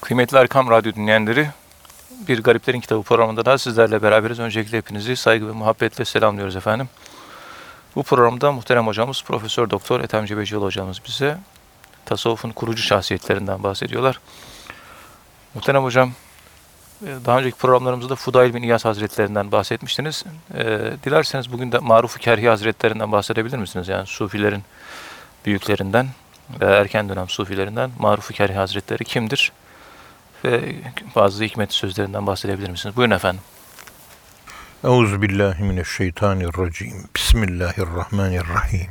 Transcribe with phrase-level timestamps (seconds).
[0.00, 1.48] Kıymetli Erkam Radyo dinleyenleri,
[2.28, 4.38] Bir Gariplerin Kitabı programında da sizlerle beraberiz.
[4.38, 6.88] Öncelikle hepinizi saygı ve muhabbetle selamlıyoruz efendim.
[7.96, 11.38] Bu programda muhterem hocamız Profesör Doktor Ethem Cebecioğlu hocamız bize
[12.04, 14.20] tasavvufun kurucu şahsiyetlerinden bahsediyorlar.
[15.54, 16.12] Muhterem hocam,
[17.02, 20.24] e, daha önceki programlarımızda Fudail bin İyaz Hazretlerinden bahsetmiştiniz.
[20.54, 20.64] E,
[21.04, 23.88] dilerseniz bugün de Maruf-u Kerhi Hazretlerinden bahsedebilir misiniz?
[23.88, 24.62] Yani Sufilerin
[25.46, 26.08] büyüklerinden
[26.60, 29.52] ve erken dönem Sufilerinden Maruf-u Kerhi Hazretleri kimdir?
[30.44, 30.74] Ve
[31.16, 32.96] bazı hikmet sözlerinden bahsedebilir misiniz?
[32.96, 33.40] Buyurun efendim.
[34.84, 37.08] Euzu billahi mineşşeytanirracim.
[37.14, 38.90] Bismillahirrahmanirrahim.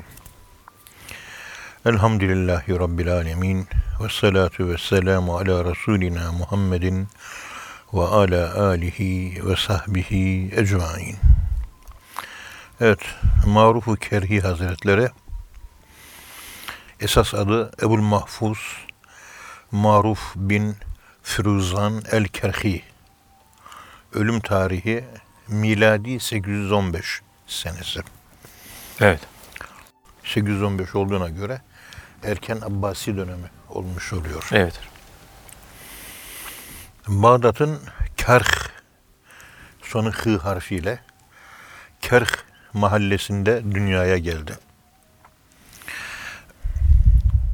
[1.85, 3.67] Elhamdülillahi rabbil alamin
[3.99, 7.07] ve salatu ve selamu ala rasulina Muhammedin
[7.93, 11.15] ve ala alihi ve sahbihi ecmaîn.
[12.81, 13.01] Evet,
[13.45, 15.09] Maruf-u Kerhi Hazretleri
[16.99, 18.59] esas adı Ebul Mahfuz
[19.71, 20.75] Maruf bin
[21.23, 22.83] Firuzan el-Kerhi.
[24.13, 25.05] Ölüm tarihi
[25.47, 27.99] miladi 815 senesi.
[29.01, 29.19] Evet.
[30.23, 31.61] 815 olduğuna göre
[32.23, 34.49] erken Abbasi dönemi olmuş oluyor.
[34.51, 34.79] Evet.
[37.07, 37.79] Bağdat'ın
[38.17, 38.69] Kerh
[39.81, 40.99] sonu hı harfiyle
[42.01, 42.31] Kerh
[42.73, 44.57] mahallesinde dünyaya geldi.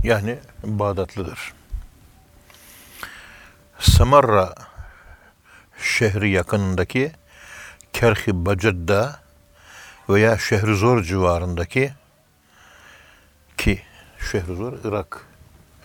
[0.03, 1.58] Yani Bağdatlıdır.
[3.79, 4.53] Samarra
[5.81, 7.11] şehri yakınındaki
[7.93, 9.19] Kerh-i Bacadda
[10.09, 11.93] veya Şehrizor civarındaki
[13.57, 13.81] ki
[14.31, 15.21] Şehrizor Irak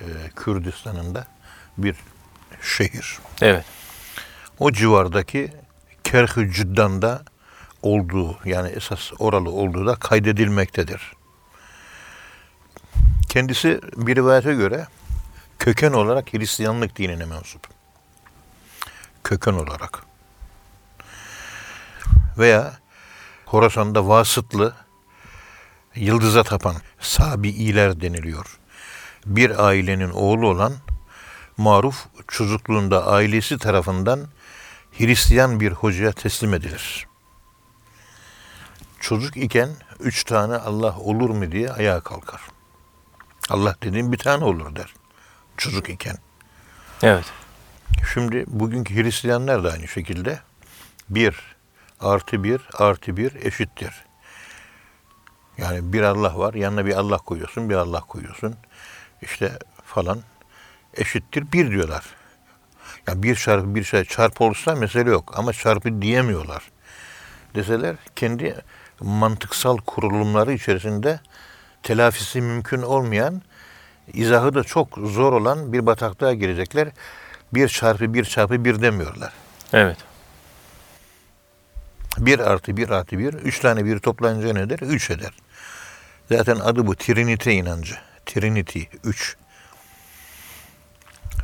[0.00, 0.04] e,
[0.36, 1.26] Kürdistan'ında
[1.78, 1.96] bir
[2.62, 3.18] şehir.
[3.42, 3.64] Evet.
[4.58, 5.52] O civardaki
[6.04, 7.22] Kerh-i Cüddan'da
[7.82, 11.12] olduğu yani esas oralı olduğu da kaydedilmektedir.
[13.28, 14.86] Kendisi bir rivayete göre
[15.58, 17.73] köken olarak Hristiyanlık dinine mensup.
[19.24, 20.04] Köken olarak.
[22.38, 22.78] Veya
[23.46, 24.74] Horasan'da vasıtlı
[25.94, 28.58] yıldıza tapan Sabi'iler deniliyor.
[29.26, 30.72] Bir ailenin oğlu olan
[31.56, 34.28] Maruf çocukluğunda ailesi tarafından
[34.98, 37.06] Hristiyan bir hocaya teslim edilir.
[39.00, 39.70] Çocuk iken
[40.00, 42.40] üç tane Allah olur mu diye ayağa kalkar.
[43.50, 44.94] Allah dediğim bir tane olur der.
[45.56, 46.18] Çocuk iken.
[47.02, 47.43] Evet.
[48.14, 50.38] Şimdi bugünkü Hristiyanlar da aynı şekilde
[51.10, 51.56] bir
[52.00, 54.04] artı bir artı bir eşittir.
[55.58, 58.56] Yani bir Allah var, yanına bir Allah koyuyorsun, bir Allah koyuyorsun.
[59.22, 60.20] İşte falan
[60.94, 62.04] eşittir bir diyorlar.
[63.08, 66.62] Yani bir çarpı bir şey çarpı olursa mesele yok ama çarpı diyemiyorlar.
[67.54, 68.56] Deseler kendi
[69.00, 71.20] mantıksal kurulumları içerisinde
[71.82, 73.42] telafisi mümkün olmayan,
[74.12, 76.88] izahı da çok zor olan bir bataklığa girecekler.
[77.52, 79.32] Bir çarpı bir çarpı bir demiyorlar.
[79.72, 79.96] Evet.
[82.18, 84.78] Bir artı bir artı bir, üç tane bir toplayınca ne eder?
[84.78, 85.32] Üç eder.
[86.28, 87.94] Zaten adı bu, Trinite inancı.
[88.26, 89.36] Trinity, üç.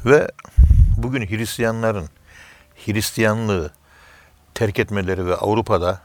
[0.05, 0.29] Ve
[0.97, 2.09] bugün Hristiyanların
[2.87, 3.71] Hristiyanlığı
[4.55, 6.01] terk etmeleri ve Avrupa'da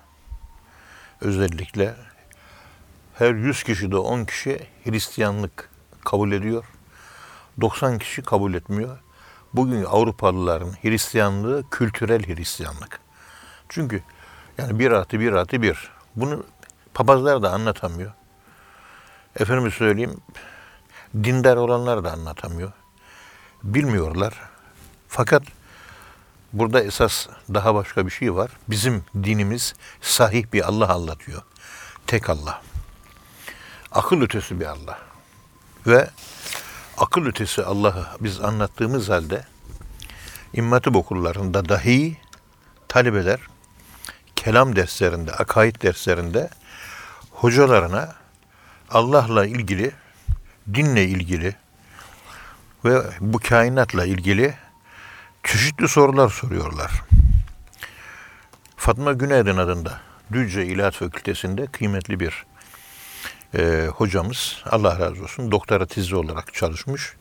[1.22, 1.96] özellikle
[3.16, 5.70] her 100 kişide 10 kişi Hristiyanlık
[6.06, 6.66] kabul ediyor.
[7.62, 8.98] 90 kişi kabul etmiyor.
[9.56, 13.00] Bugün Avrupalıların Hristiyanlığı kültürel Hristiyanlık.
[13.70, 14.04] Çünkü
[14.58, 15.92] yani bir artı bir artı bir.
[16.16, 16.44] Bunu
[16.94, 18.12] papazlar da anlatamıyor.
[19.40, 20.18] Efendim söyleyeyim,
[21.14, 22.72] dindar olanlar da anlatamıyor.
[23.64, 24.34] Bilmiyorlar.
[25.08, 25.44] Fakat
[26.54, 28.52] burada esas daha başka bir şey var.
[28.70, 31.42] Bizim dinimiz sahih bir Allah anlatıyor.
[32.08, 32.62] Tek Allah.
[33.92, 35.00] Akıl ötesi bir Allah.
[35.88, 36.10] Ve
[36.98, 39.44] akıl ötesi Allah'ı biz anlattığımız halde
[40.54, 42.18] İmmatip okullarında dahi
[42.88, 43.40] talebeler
[44.36, 46.50] kelam derslerinde, akaid derslerinde
[47.32, 48.16] hocalarına
[48.90, 49.92] Allah'la ilgili,
[50.74, 51.56] dinle ilgili
[52.86, 54.54] ve bu kainatla ilgili
[55.44, 56.92] çeşitli sorular soruyorlar.
[58.78, 60.02] Fatma Günaydın adında
[60.32, 62.46] Düzce İlahiyat Fakültesi'nde kıymetli bir
[63.58, 67.14] e, hocamız, Allah razı olsun, doktora tezi olarak çalışmış.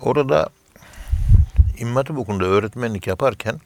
[0.00, 0.48] Orada
[1.78, 3.60] İmam Hatip Okulu'nda öğretmenlik yaparken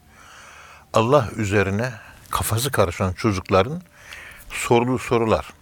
[0.92, 1.92] Allah üzerine
[2.30, 3.82] kafası karışan çocukların
[4.50, 5.52] sorduğu sorular.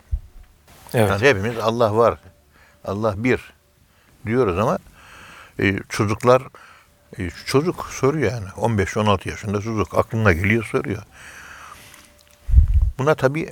[0.94, 1.10] Evet.
[1.10, 2.18] Yani hepimiz Allah var,
[2.84, 3.40] Allah bir
[4.26, 4.78] diyoruz ama
[5.60, 6.42] e, çocuklar
[7.18, 11.02] e, çocuk soruyor yani 15-16 yaşında çocuk aklına geliyor soruyor.
[12.98, 13.50] Buna tabi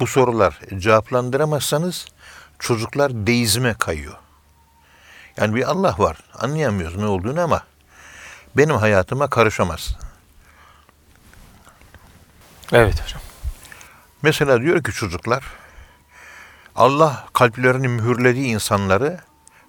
[0.00, 2.06] bu sorular cevaplandıramazsanız
[2.58, 4.16] çocuklar deizme kayıyor.
[5.36, 6.16] Yani bir Allah var.
[6.34, 7.62] Anlayamıyoruz ne olduğunu ama
[8.56, 9.96] benim hayatıma karışamaz.
[12.72, 13.20] Evet hocam.
[14.22, 15.44] Mesela diyor ki çocuklar,
[16.76, 19.20] Allah kalplerini mühürlediği insanları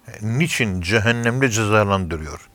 [0.08, 2.48] e, niçin cehennemde cezalandırıyor?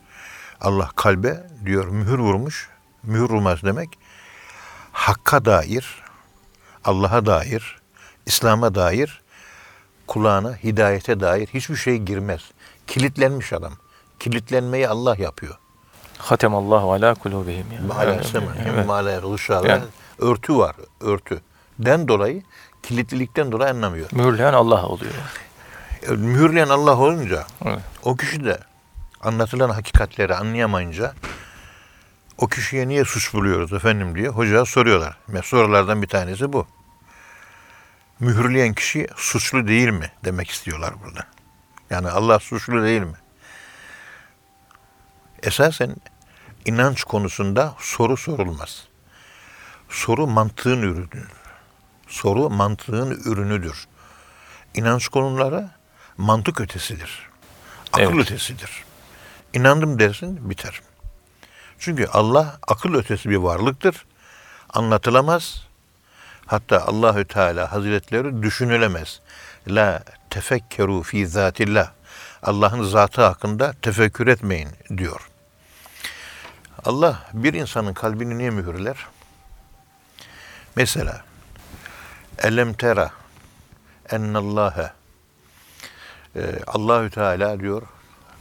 [0.61, 2.69] Allah kalbe diyor mühür vurmuş,
[3.03, 3.99] mühür vurmaz demek,
[4.91, 6.03] Hakka dair,
[6.87, 7.75] Allah'a dair,
[8.25, 9.21] İslam'a dair,
[10.07, 12.41] kulağına, hidayete dair hiçbir şey girmez.
[12.87, 13.73] Kilitlenmiş adam.
[14.19, 15.57] Kilitlenmeyi Allah yapıyor.
[16.17, 17.65] Hatemallahu ala kulubihim.
[19.69, 19.83] Yani-
[20.19, 21.41] Örtü var, örtü.
[21.79, 22.43] Den dolayı,
[22.83, 24.09] kilitlilikten dolayı anlamıyor.
[24.11, 25.13] Mühürleyen Allah oluyor.
[26.07, 27.79] E, Mühürleyen Allah olunca, Evet.
[28.03, 28.59] o kişi de
[29.21, 31.13] anlatılan hakikatleri anlayamayınca,
[32.37, 35.17] o kişiye niye suç buluyoruz efendim diye hocaya soruyorlar.
[35.43, 36.67] Sorulardan bir tanesi bu.
[38.19, 41.27] Mühürleyen kişi suçlu değil mi demek istiyorlar burada.
[41.89, 43.17] Yani Allah suçlu değil mi?
[45.43, 45.95] Esasen
[46.65, 48.87] inanç konusunda soru sorulmaz.
[49.89, 51.27] Soru mantığın ürünüdür.
[52.07, 53.87] Soru mantığın ürünüdür.
[54.73, 55.69] İnanç konuları
[56.17, 57.29] mantık ötesidir.
[57.93, 58.15] Akıl Evet.
[58.31, 58.83] ötesidir.
[59.53, 60.81] İnandım dersin biter.
[61.79, 64.05] Çünkü Allah akıl ötesi bir varlıktır.
[64.69, 65.66] Anlatılamaz.
[66.47, 69.21] Hatta Allahü Teala Hazretleri düşünülemez.
[69.67, 71.91] La tefekkeru fi zatillah.
[72.43, 75.29] Allah'ın zatı hakkında tefekkür etmeyin diyor.
[76.85, 79.05] Allah bir insanın kalbini niye mühürler?
[80.75, 81.21] Mesela
[82.43, 83.11] Elem tera
[84.11, 84.91] ennallâhe
[86.35, 87.81] e, Allahü Teala diyor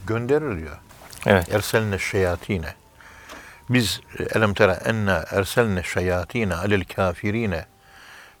[0.07, 0.77] gönderir diyor.
[1.25, 1.53] Evet.
[1.53, 2.73] Erselne şeyatine.
[3.69, 4.01] Biz
[4.35, 7.65] elem tera enna erselne şeyatine alel kafirine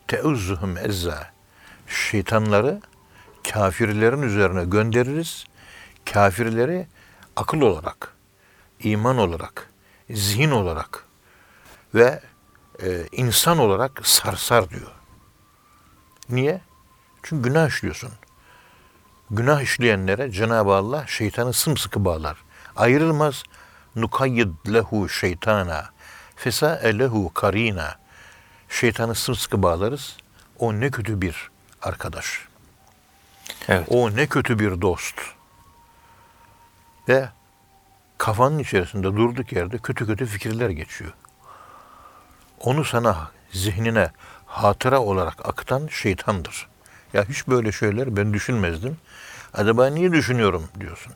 [0.07, 1.31] teuzzuhum ezza.
[1.87, 2.81] Şeytanları
[3.53, 5.45] kafirlerin üzerine göndeririz.
[6.13, 6.87] Kafirleri
[7.35, 8.15] akıl olarak,
[8.79, 9.69] iman olarak,
[10.09, 11.05] zihin olarak
[11.95, 12.21] ve
[12.83, 14.91] e, insan olarak sarsar diyor.
[16.29, 16.61] Niye?
[17.23, 18.11] Çünkü günah işliyorsun.
[19.31, 22.37] Günah işleyenlere Cenab-ı Allah şeytanı sımsıkı bağlar.
[22.75, 23.43] Ayrılmaz.
[23.95, 25.89] Nukayyid lehu şeytana.
[26.35, 27.95] Fesa'e lehu karina.
[28.69, 30.17] Şeytanı sımsıkı bağlarız.
[30.59, 32.47] O ne kötü bir arkadaş.
[33.67, 33.87] Evet.
[33.89, 35.15] O ne kötü bir dost.
[37.09, 37.29] Ve
[38.17, 41.13] kafanın içerisinde durduk yerde kötü kötü fikirler geçiyor.
[42.59, 44.11] Onu sana zihnine
[44.45, 46.67] hatıra olarak akıtan şeytandır.
[47.13, 48.97] Ya hiç böyle şeyler ben düşünmezdim.
[49.53, 51.13] Acaba niye düşünüyorum diyorsun.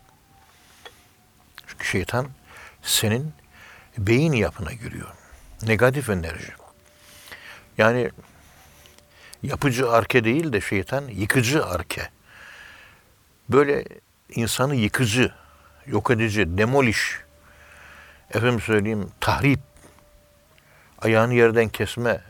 [1.68, 2.28] Çünkü şeytan
[2.82, 3.34] senin
[3.98, 5.08] beyin yapına giriyor.
[5.64, 6.61] Negatif enerji.
[7.78, 8.10] Yani
[9.44, 12.10] yapıcı arke değil de şeytan yıkıcı arke.
[13.50, 13.86] Böyle
[14.30, 15.32] insanı yıkıcı,
[15.86, 17.20] yok edici, demoliş,
[18.34, 19.60] efendim söyleyeyim tahrip,
[21.02, 22.22] ayağını yerden kesme,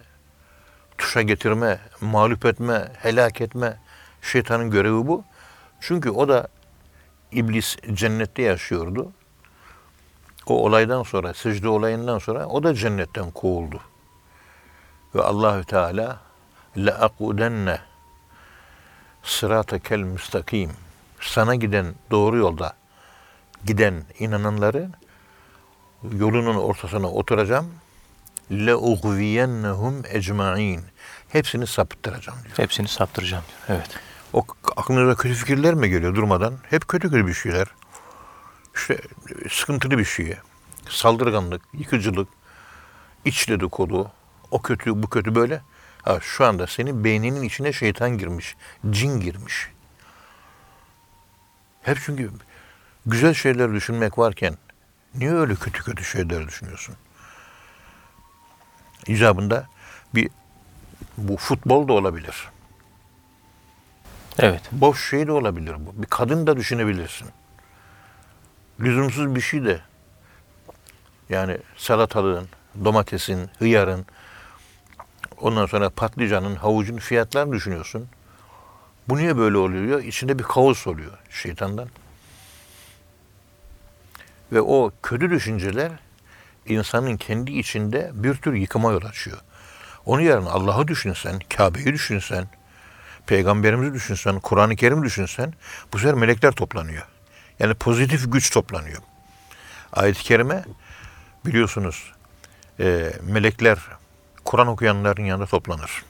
[0.97, 3.77] tuşa getirme, mağlup etme, helak etme
[4.21, 5.23] şeytanın görevi bu.
[5.79, 6.47] Çünkü o da
[7.31, 9.11] iblis cennette yaşıyordu.
[10.45, 13.81] O olaydan sonra, secde olayından sonra o da cennetten kovuldu.
[15.15, 16.19] Ve Allahü Teala
[16.77, 17.79] la aqudenne
[19.23, 20.71] sıratekel müstakim
[21.21, 22.73] sana giden doğru yolda
[23.65, 24.89] giden inananları
[26.03, 27.73] yolunun ortasına oturacağım
[28.51, 30.81] le ugviyennehum ecmain
[31.29, 32.57] hepsini sapıttıracağım diyor.
[32.57, 33.79] Hepsini saptıracağım diyor.
[33.79, 33.89] Evet.
[34.33, 36.57] O aklınıza kötü fikirler mi geliyor durmadan?
[36.69, 37.67] Hep kötü kötü bir şeyler.
[38.75, 38.97] İşte
[39.49, 40.37] sıkıntılı bir şey.
[40.89, 42.27] Saldırganlık, yıkıcılık,
[43.25, 44.11] iç dedikodu,
[44.51, 45.61] o kötü, bu kötü böyle.
[46.01, 48.55] Ha, şu anda senin beyninin içine şeytan girmiş,
[48.89, 49.69] cin girmiş.
[51.81, 52.31] Hep çünkü
[53.05, 54.57] güzel şeyler düşünmek varken
[55.15, 56.95] niye öyle kötü kötü şeyler düşünüyorsun?
[59.07, 59.67] İcabında
[60.15, 60.29] bir
[61.17, 62.49] bu futbol da olabilir.
[64.39, 64.61] Evet.
[64.71, 66.01] Boş şey de olabilir bu.
[66.01, 67.27] Bir kadın da düşünebilirsin.
[68.79, 69.81] Lüzumsuz bir şey de.
[71.29, 72.47] Yani salatalığın,
[72.85, 74.05] domatesin, hıyarın,
[75.41, 78.07] ondan sonra patlıcanın, havucun fiyatlarını düşünüyorsun.
[79.09, 80.03] Bu niye böyle oluyor?
[80.03, 81.89] İçinde bir kaos oluyor şeytandan.
[84.51, 85.91] Ve o kötü düşünceler
[86.65, 89.37] insanın kendi içinde bir tür yıkıma yol açıyor.
[90.05, 92.47] Onun yerine Allah'ı düşünsen, Kabe'yi düşünsen,
[93.27, 95.53] Peygamberimizi düşünsen, Kur'an-ı Kerim düşünsen
[95.93, 97.03] bu sefer melekler toplanıyor.
[97.59, 99.01] Yani pozitif güç toplanıyor.
[99.93, 100.63] Ayet-i Kerime
[101.45, 102.11] biliyorsunuz
[102.79, 103.79] e, melekler
[104.45, 106.03] Kur'an okuyanların yanında toplanır.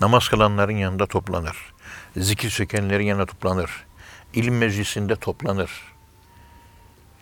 [0.00, 1.56] Namaz kılanların yanında toplanır.
[2.16, 3.86] Zikir çekenlerin yanında toplanır.
[4.34, 5.70] İlim meclisinde toplanır.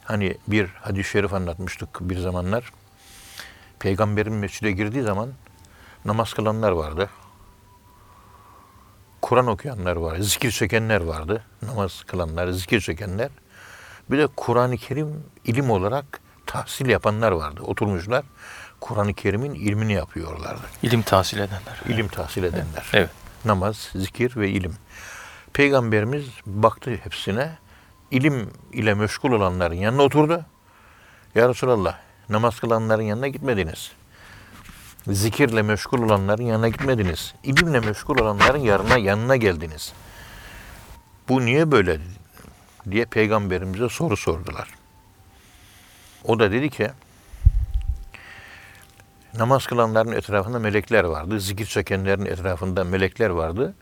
[0.05, 2.73] Hani bir hadis-i şerif anlatmıştık bir zamanlar.
[3.79, 5.33] Peygamberin mescide girdiği zaman
[6.05, 7.11] namaz kılanlar vardı.
[9.23, 11.45] Kur'an okuyanlar vardı, zikir çekenler vardı.
[11.63, 13.31] Namaz kılanlar, zikir çekenler.
[14.11, 17.61] Bir de Kur'an-ı Kerim ilim olarak tahsil yapanlar vardı.
[17.63, 18.25] Oturmuşlar.
[18.83, 20.63] Kur'an-ı Kerim'in ilmini yapıyorlardı.
[20.83, 21.81] İlim tahsil edenler.
[21.89, 22.91] İlim tahsil edenler.
[22.93, 23.11] Evet.
[23.45, 24.75] Namaz, zikir ve ilim.
[25.53, 27.53] Peygamberimiz baktı hepsine.
[28.11, 30.45] ilim ile meşgul olanların yanına oturdu.
[31.35, 31.99] Ya Resulallah
[32.29, 33.93] namaz kılanların yanına gitmediniz.
[35.07, 37.35] Zikirle meşgul olanların yanına gitmediniz.
[37.45, 39.93] İlimle meşgul olanların yanına, yanına geldiniz.
[41.29, 42.01] Bu niye böyle
[42.91, 44.69] diye peygamberimize soru sordular.
[46.25, 46.91] O da dedi ki
[49.39, 51.41] namaz kılanların etrafında melekler vardı.
[51.41, 53.75] Zikir çekenlerin etrafında melekler vardı.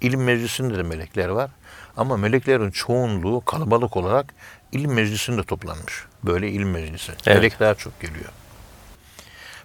[0.00, 1.50] İlim meclisinde de melekler var.
[1.96, 4.34] Ama meleklerin çoğunluğu kalabalık olarak
[4.72, 6.04] ilim meclisinde toplanmış.
[6.24, 7.12] Böyle ilim meclisi.
[7.12, 7.26] Evet.
[7.26, 8.28] Melek daha çok geliyor.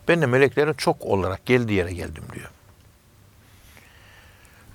[0.08, 2.50] Ben de meleklerin çok olarak geldiği yere geldim diyor.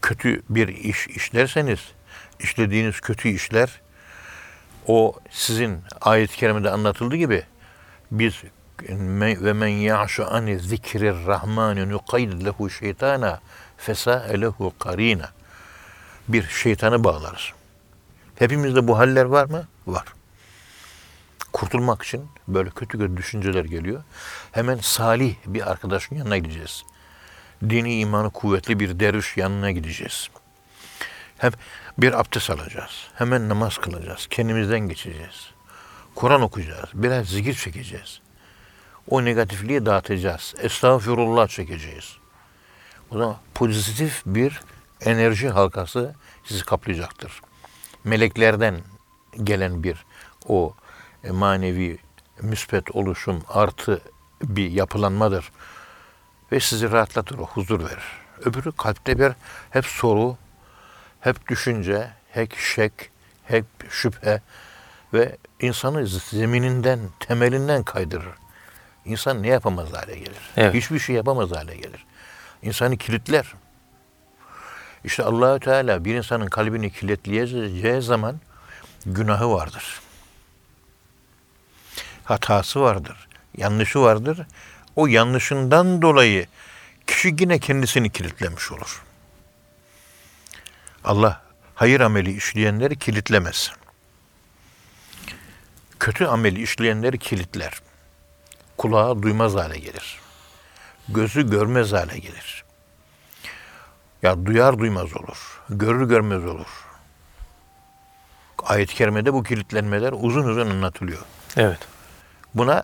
[0.03, 1.81] Kötü bir iş işlerseniz,
[2.41, 3.81] işlediğiniz kötü işler
[4.87, 7.43] o sizin ayet-i kerimede anlatıldığı gibi
[8.11, 8.43] biz
[9.43, 13.41] ve men ya'şu ani zikrir rahmani nuqayd lehu şeytana
[13.77, 15.31] fesa'e lehu karina.
[16.29, 17.53] Bir şeytanı bağlarız.
[18.39, 19.69] Hepimizde bu haller var mı?
[19.87, 20.05] Var.
[21.53, 24.03] Kurtulmak için böyle kötü kötü düşünceler geliyor.
[24.53, 26.85] Hemen salih bir arkadaşın yanına gideceğiz.
[27.63, 30.29] Dini imanı kuvvetli bir derviş yanına gideceğiz.
[31.39, 31.53] Hem
[31.99, 33.09] bir abdest alacağız.
[33.15, 34.27] Hemen namaz kılacağız.
[34.31, 35.51] Kendimizden geçeceğiz.
[36.15, 36.89] Kur'an okuyacağız.
[36.95, 38.21] Biraz zikir çekeceğiz.
[39.11, 40.55] O negatifliği dağıtacağız.
[40.59, 42.17] Estağfurullah çekeceğiz.
[43.11, 44.61] O zaman pozitif bir
[45.01, 47.41] enerji halkası sizi kaplayacaktır.
[48.05, 48.81] Meleklerden
[49.45, 50.05] gelen bir
[50.47, 50.75] o
[51.25, 51.99] e, manevi
[52.43, 54.01] müspet oluşum artı
[54.43, 55.53] bir yapılanmadır.
[56.53, 58.05] Ve sizi rahatlatır, huzur verir.
[58.45, 59.33] Öbürü kalpte bir
[59.71, 60.37] hep soru,
[61.21, 62.93] hep düşünce, hep şek,
[63.45, 64.43] hep şüphe
[65.15, 68.35] ve insanı zemininden, temelinden kaydırır.
[69.09, 70.51] İnsan ne yapamaz hale gelir?
[70.57, 70.75] Evet.
[70.75, 72.07] Hiçbir şey yapamaz hale gelir.
[72.63, 73.53] İnsanı kilitler.
[75.05, 78.41] İşte Allahü Teala bir insanın kalbini kilitleyeceği zaman
[79.07, 80.01] günahı vardır.
[82.25, 83.29] Hatası vardır.
[83.57, 84.47] Yanlışı vardır.
[84.97, 86.47] O yanlışından dolayı
[87.07, 89.03] kişi yine kendisini kilitlemiş olur.
[91.05, 91.43] Allah
[91.75, 93.73] hayır ameli işleyenleri kilitlemez.
[96.01, 97.73] Kötü ameli işleyenleri kilitler.
[98.79, 100.21] Kulağı duymaz hale gelir.
[101.09, 102.65] Gözü görmez hale gelir.
[104.23, 105.61] Ya duyar duymaz olur.
[105.71, 106.67] Görür görmez olur.
[108.65, 111.23] Ayet-i kerimede bu kilitlenmeler uzun uzun anlatılıyor.
[111.57, 111.79] Evet.
[112.55, 112.83] Buna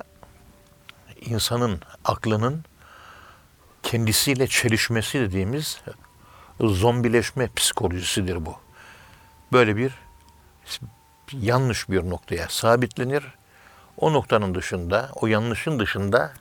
[1.20, 2.64] insanın aklının
[3.82, 5.80] kendisiyle çelişmesi dediğimiz
[6.60, 8.56] zombileşme psikolojisidir bu.
[9.52, 9.92] Böyle bir
[11.32, 13.24] yanlış bir noktaya sabitlenir.
[13.96, 16.32] O noktanın dışında, o yanlışın dışında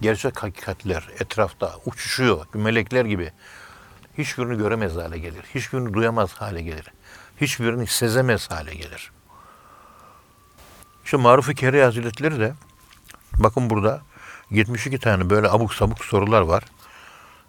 [0.00, 2.46] gerçek hakikatler etrafta uçuşuyor.
[2.54, 3.32] Melekler gibi.
[4.18, 5.42] Hiçbirini göremez hale gelir.
[5.54, 6.86] Hiçbirini duyamaz hale gelir.
[7.40, 9.10] Hiçbirini sezemez hale gelir.
[11.04, 12.54] İşte Maruf-i Keri Hazretleri de
[13.38, 14.02] bakın burada
[14.50, 16.64] 72 tane böyle abuk sabuk sorular var.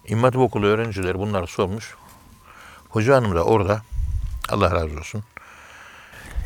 [0.06, 1.94] İmam Hatip Okulu öğrencileri bunları sormuş.
[2.88, 3.82] Hoca hanım da orada
[4.48, 5.24] Allah razı olsun.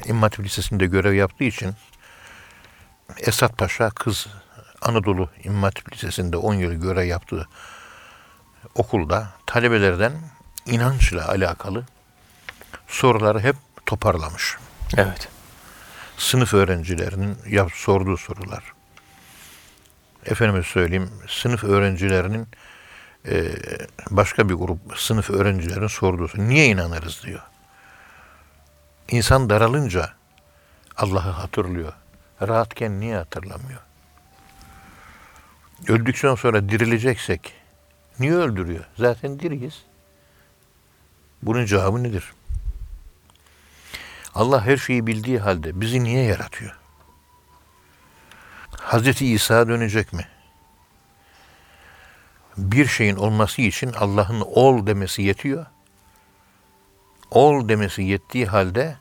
[0.07, 1.75] İmam Hatip Lisesi'nde görev yaptığı için
[3.17, 4.27] Esat Paşa kız
[4.83, 7.49] Anadolu İmam Hatip Lisesi'nde 10 yıl görev yaptığı
[8.75, 10.13] okulda talebelerden
[10.67, 11.85] inançla alakalı
[12.89, 14.57] soruları hep toparlamış.
[14.97, 15.29] Evet.
[16.17, 18.65] Sınıf öğrencilerinin yap, sorduğu sorular.
[20.27, 22.49] Efendime söyleyeyim, sınıf öğrencilerinin
[23.29, 23.53] e,
[24.11, 26.49] başka bir grup sınıf öğrencilerin sorduğu soru.
[26.49, 27.43] Niye inanırız diyor.
[29.09, 30.13] İnsan daralınca
[30.97, 31.93] Allah'ı hatırlıyor.
[32.43, 33.81] Rahatken niye hatırlamıyor?
[35.89, 37.55] Öldükten sonra dirileceksek
[38.19, 38.85] niye öldürüyor?
[38.99, 39.83] Zaten diriyiz.
[41.43, 42.33] Bunun cevabı nedir?
[44.35, 46.79] Allah her şeyi bildiği halde bizi niye yaratıyor?
[48.71, 50.29] Hazreti İsa dönecek mi?
[52.57, 55.67] Bir şeyin olması için Allah'ın ol demesi yetiyor.
[57.31, 58.97] Ol demesi yettiği halde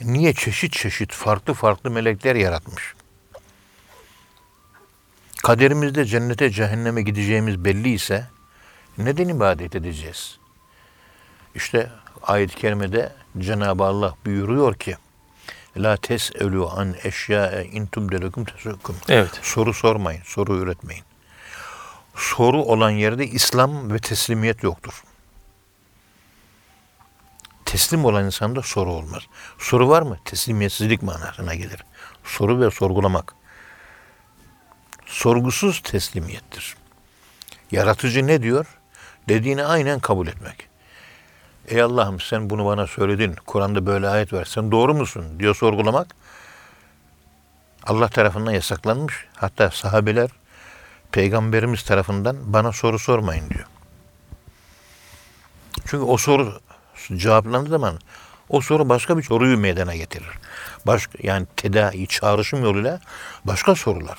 [0.00, 2.94] niye çeşit çeşit farklı farklı melekler yaratmış?
[5.42, 8.26] Kaderimizde cennete cehenneme gideceğimiz belli ise
[8.98, 10.38] neden ibadet edeceğiz?
[11.54, 11.90] İşte
[12.22, 14.96] ayet-i kerimede Cenab-ı Allah buyuruyor ki
[15.76, 18.96] La tes'elû an eşyâe intum delekum tesukum.
[19.08, 19.40] Evet.
[19.42, 21.04] Soru sormayın, soru üretmeyin.
[22.16, 25.02] Soru olan yerde İslam ve teslimiyet yoktur.
[27.70, 29.22] Teslim olan insanda soru olmaz.
[29.58, 30.18] Soru var mı?
[30.24, 31.84] Teslimiyetsizlik manasına gelir.
[32.24, 33.34] Soru ve sorgulamak.
[35.06, 36.76] Sorgusuz teslimiyettir.
[37.70, 38.66] Yaratıcı ne diyor?
[39.28, 40.68] Dediğini aynen kabul etmek.
[41.68, 43.36] Ey Allah'ım sen bunu bana söyledin.
[43.46, 44.44] Kur'an'da böyle ayet var.
[44.44, 45.38] Sen doğru musun?
[45.38, 46.14] diyor sorgulamak.
[47.82, 49.26] Allah tarafından yasaklanmış.
[49.36, 50.30] Hatta sahabeler
[51.12, 53.66] peygamberimiz tarafından bana soru sormayın diyor.
[55.86, 56.60] Çünkü o soru
[57.16, 57.98] cevaplandığı zaman
[58.48, 60.30] o soru başka bir soruyu meydana getirir.
[60.86, 63.00] Başka yani tedavi, çağrışım yoluyla
[63.44, 64.18] başka sorular.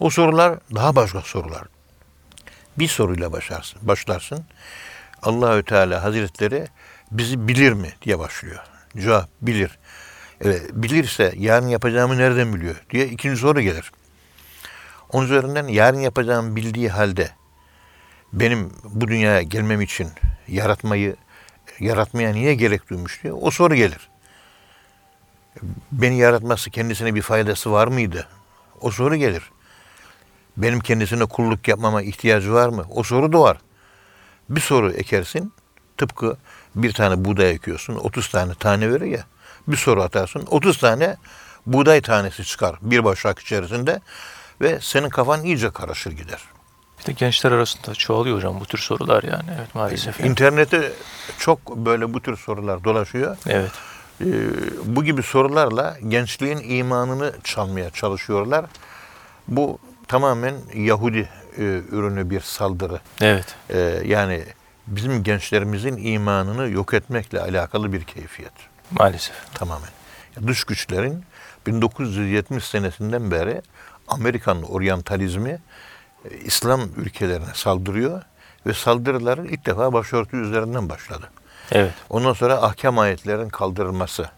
[0.00, 1.62] O sorular daha başka sorular.
[2.78, 3.78] Bir soruyla başlarsın.
[3.82, 4.44] başlarsın.
[5.22, 6.66] Allahü Teala Hazretleri
[7.10, 8.60] bizi bilir mi diye başlıyor.
[8.96, 9.78] Cevap bilir.
[10.40, 13.92] Evet, bilirse yarın yapacağımı nereden biliyor diye ikinci soru gelir.
[15.12, 17.30] Onun üzerinden yarın yapacağımı bildiği halde
[18.32, 20.08] benim bu dünyaya gelmem için
[20.48, 21.16] yaratmayı
[21.80, 24.08] yaratmaya niye gerek duymuş diye o soru gelir.
[25.92, 28.28] Beni yaratması kendisine bir faydası var mıydı?
[28.80, 29.50] O soru gelir.
[30.56, 32.84] Benim kendisine kulluk yapmama ihtiyacı var mı?
[32.90, 33.56] O soru doğar.
[34.48, 35.52] Bir soru ekersin.
[35.96, 36.36] Tıpkı
[36.74, 37.94] bir tane buğday ekiyorsun.
[37.94, 39.24] 30 tane tane verir ya.
[39.68, 40.46] Bir soru atarsın.
[40.50, 41.16] 30 tane
[41.66, 44.00] buğday tanesi çıkar bir başak içerisinde
[44.60, 46.40] ve senin kafan iyice karışır gider.
[47.00, 49.50] Bir de gençler arasında çoğalıyor hocam bu tür sorular yani.
[49.58, 50.20] Evet maalesef.
[50.20, 50.30] yani.
[50.30, 50.92] İnternette
[51.38, 53.36] çok böyle bu tür sorular dolaşıyor.
[53.46, 53.70] Evet.
[54.20, 54.26] Ee,
[54.84, 58.64] bu gibi sorularla gençliğin imanını çalmaya çalışıyorlar.
[59.48, 59.78] Bu
[60.08, 61.28] tamamen Yahudi
[61.58, 63.00] e, ürünü bir saldırı.
[63.20, 63.54] Evet.
[63.70, 64.44] Ee, yani
[64.86, 68.52] bizim gençlerimizin imanını yok etmekle alakalı bir keyfiyet
[68.90, 69.34] Maalesef.
[69.54, 69.88] tamamen.
[70.46, 71.24] Dış güçlerin
[71.66, 73.62] 1970 senesinden beri
[74.08, 75.58] Amerikan oryantalizmi e,
[76.44, 78.22] İslam ülkelerine saldırıyor
[78.66, 81.30] ve saldırıları ilk defa başörtü üzerinden başladı.
[81.72, 81.92] Evet.
[82.10, 84.30] Ondan sonra ahkam ayetlerin kaldırılması.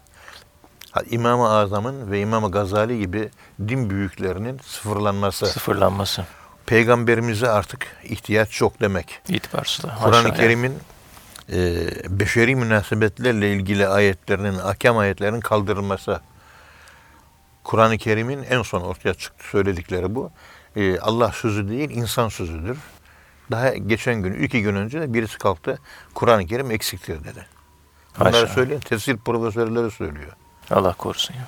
[1.09, 5.45] İmam-ı Azam'ın ve İmam-ı Gazali gibi din büyüklerinin sıfırlanması.
[5.45, 6.25] Sıfırlanması.
[6.65, 9.21] Peygamberimize artık ihtiyaç yok demek.
[9.29, 9.85] İtibarsız.
[10.03, 10.77] Kur'an-ı Kerim'in
[11.51, 16.21] e, beşeri münasebetlerle ilgili ayetlerinin, ahkam ayetlerinin kaldırılması.
[17.63, 20.31] Kur'an-ı Kerim'in en son ortaya çıktı söyledikleri bu.
[20.75, 22.77] E, Allah sözü değil, insan sözüdür.
[23.51, 25.79] Daha geçen gün, iki gün önce de birisi kalktı,
[26.13, 27.45] Kur'an-ı Kerim eksiktir dedi.
[28.19, 28.47] Bunları Haşa.
[28.47, 30.31] söyleyen tefsir profesörleri söylüyor.
[30.71, 31.47] Allah korusun ya.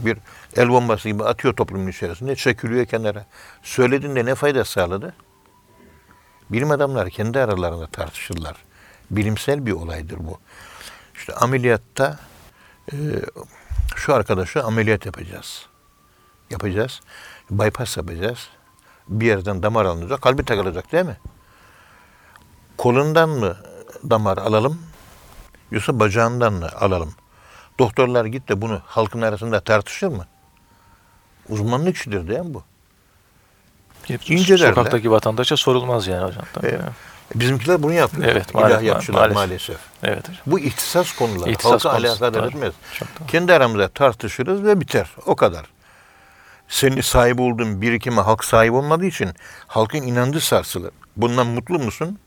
[0.00, 0.18] Bir
[0.56, 3.26] el bombası gibi atıyor toplumun içerisinde, çekiliyor kenara.
[3.62, 5.14] Söylediğinde ne fayda sağladı?
[6.50, 8.56] Bilim adamları kendi aralarında tartışırlar.
[9.10, 10.38] Bilimsel bir olaydır bu.
[11.14, 12.18] İşte ameliyatta
[12.92, 12.96] e,
[13.96, 15.66] şu arkadaşı ameliyat yapacağız.
[16.50, 17.00] Yapacağız.
[17.50, 18.48] Bypass yapacağız.
[19.08, 21.16] Bir yerden damar alınacak, kalbi takılacak değil mi?
[22.78, 23.56] Kolundan mı
[24.10, 24.82] damar alalım,
[25.70, 27.14] yoksa bacağından mı alalım?
[27.78, 30.26] Doktorlar git de bunu halkın arasında tartışır mı?
[31.48, 32.62] Uzmanlık işidir değil mi bu?
[34.26, 34.74] İncelerler.
[34.74, 36.44] Sokaktaki vatandaşa sorulmaz yani hocam.
[36.52, 36.80] Tabii ya.
[37.34, 38.28] Bizimkiler bunu yapıyor.
[38.28, 39.36] Evet, maalesef- İlahiyatçılar maalesef.
[39.36, 39.76] maalesef.
[40.02, 40.42] Evet hocam.
[40.46, 41.50] Bu ihtisas konuları.
[41.50, 42.74] İhtisas Halka konusu, alakadar etmez.
[43.28, 45.10] Kendi aramızda tartışırız ve biter.
[45.26, 45.66] O kadar.
[46.70, 49.30] Senin sahip olduğun birikime halk sahip olmadığı için
[49.66, 50.90] halkın inancı sarsılır.
[51.16, 52.18] Bundan mutlu musun?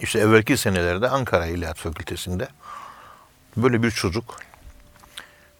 [0.00, 2.48] İşte evvelki senelerde Ankara İlahiyat Fakültesi'nde
[3.56, 4.36] böyle bir çocuk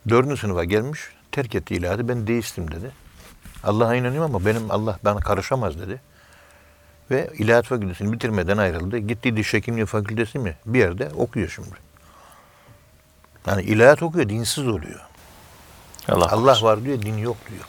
[0.09, 1.01] dördüncü sınıfa gelmiş
[1.33, 2.91] terk etti ilahiyatı ben deistim dedi.
[3.65, 6.01] Allah'a inanıyorum ama benim Allah bana karışamaz dedi.
[7.11, 8.99] Ve İlahiyat Fakültesini bitirmeden ayrıldı.
[8.99, 10.57] Gitti Diş Hekimliği Fakültesi mi?
[10.67, 11.77] Bir yerde okuyor şimdi.
[13.47, 15.01] Yani ilahiyat okuyor, dinsiz oluyor.
[16.09, 17.65] Allah, Allah var diyor, din yok diyor.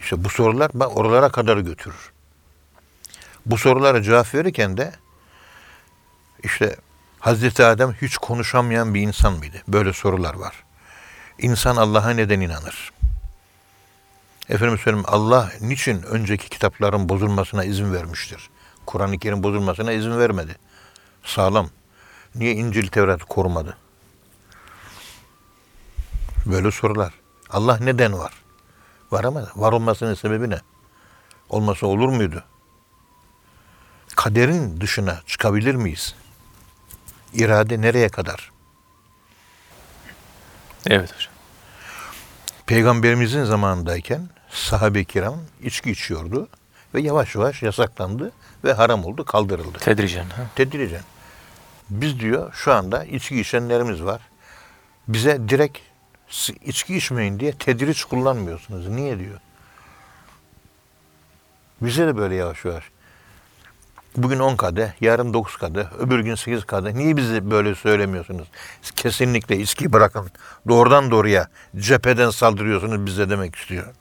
[0.00, 2.12] İşte bu sorular bak oralara kadar götürür.
[3.46, 4.92] Bu sorulara cevap verirken de
[6.44, 6.76] işte
[7.20, 9.56] Hazreti Adem hiç konuşamayan bir insan mıydı?
[9.68, 10.64] Böyle sorular var.
[11.38, 12.92] İnsan Allah'a neden inanır?
[14.48, 18.50] Efendim söyleyeyim Allah niçin önceki kitapların bozulmasına izin vermiştir?
[18.86, 20.56] Kur'an-ı Kerim bozulmasına izin vermedi.
[21.24, 21.70] Sağlam.
[22.34, 23.76] Niye İncil Tevrat korumadı?
[26.46, 27.12] Böyle sorular.
[27.50, 28.32] Allah neden var?
[29.10, 30.60] Var ama var olmasının sebebi ne?
[31.48, 32.44] Olmasa olur muydu?
[34.16, 36.14] Kaderin dışına çıkabilir miyiz?
[37.34, 38.50] İrade nereye kadar?
[40.86, 41.32] Evet hocam.
[42.66, 46.48] Peygamberimizin zamanındayken sahabe-i kiram içki içiyordu
[46.94, 48.32] ve yavaş yavaş yasaklandı
[48.64, 49.78] ve haram oldu, kaldırıldı.
[49.78, 50.24] Tedricen.
[50.24, 50.42] Ha?
[50.54, 51.02] Tedricen.
[51.90, 54.20] Biz diyor şu anda içki içenlerimiz var.
[55.08, 55.84] Bize direkt "S-
[56.64, 58.88] içki içmeyin diye tedriç kullanmıyorsunuz.
[58.88, 59.40] Niye diyor.
[61.80, 62.84] Bize de böyle yavaş yavaş.
[64.16, 66.92] Bugün 10 kadeh, yarın 9 kadeh, öbür gün 8 kadeh.
[66.92, 68.48] Niye bize böyle söylemiyorsunuz?
[68.96, 70.30] Kesinlikle içki bırakın.
[70.68, 73.94] Doğrudan doğruya cepheden saldırıyorsunuz bize demek istiyor.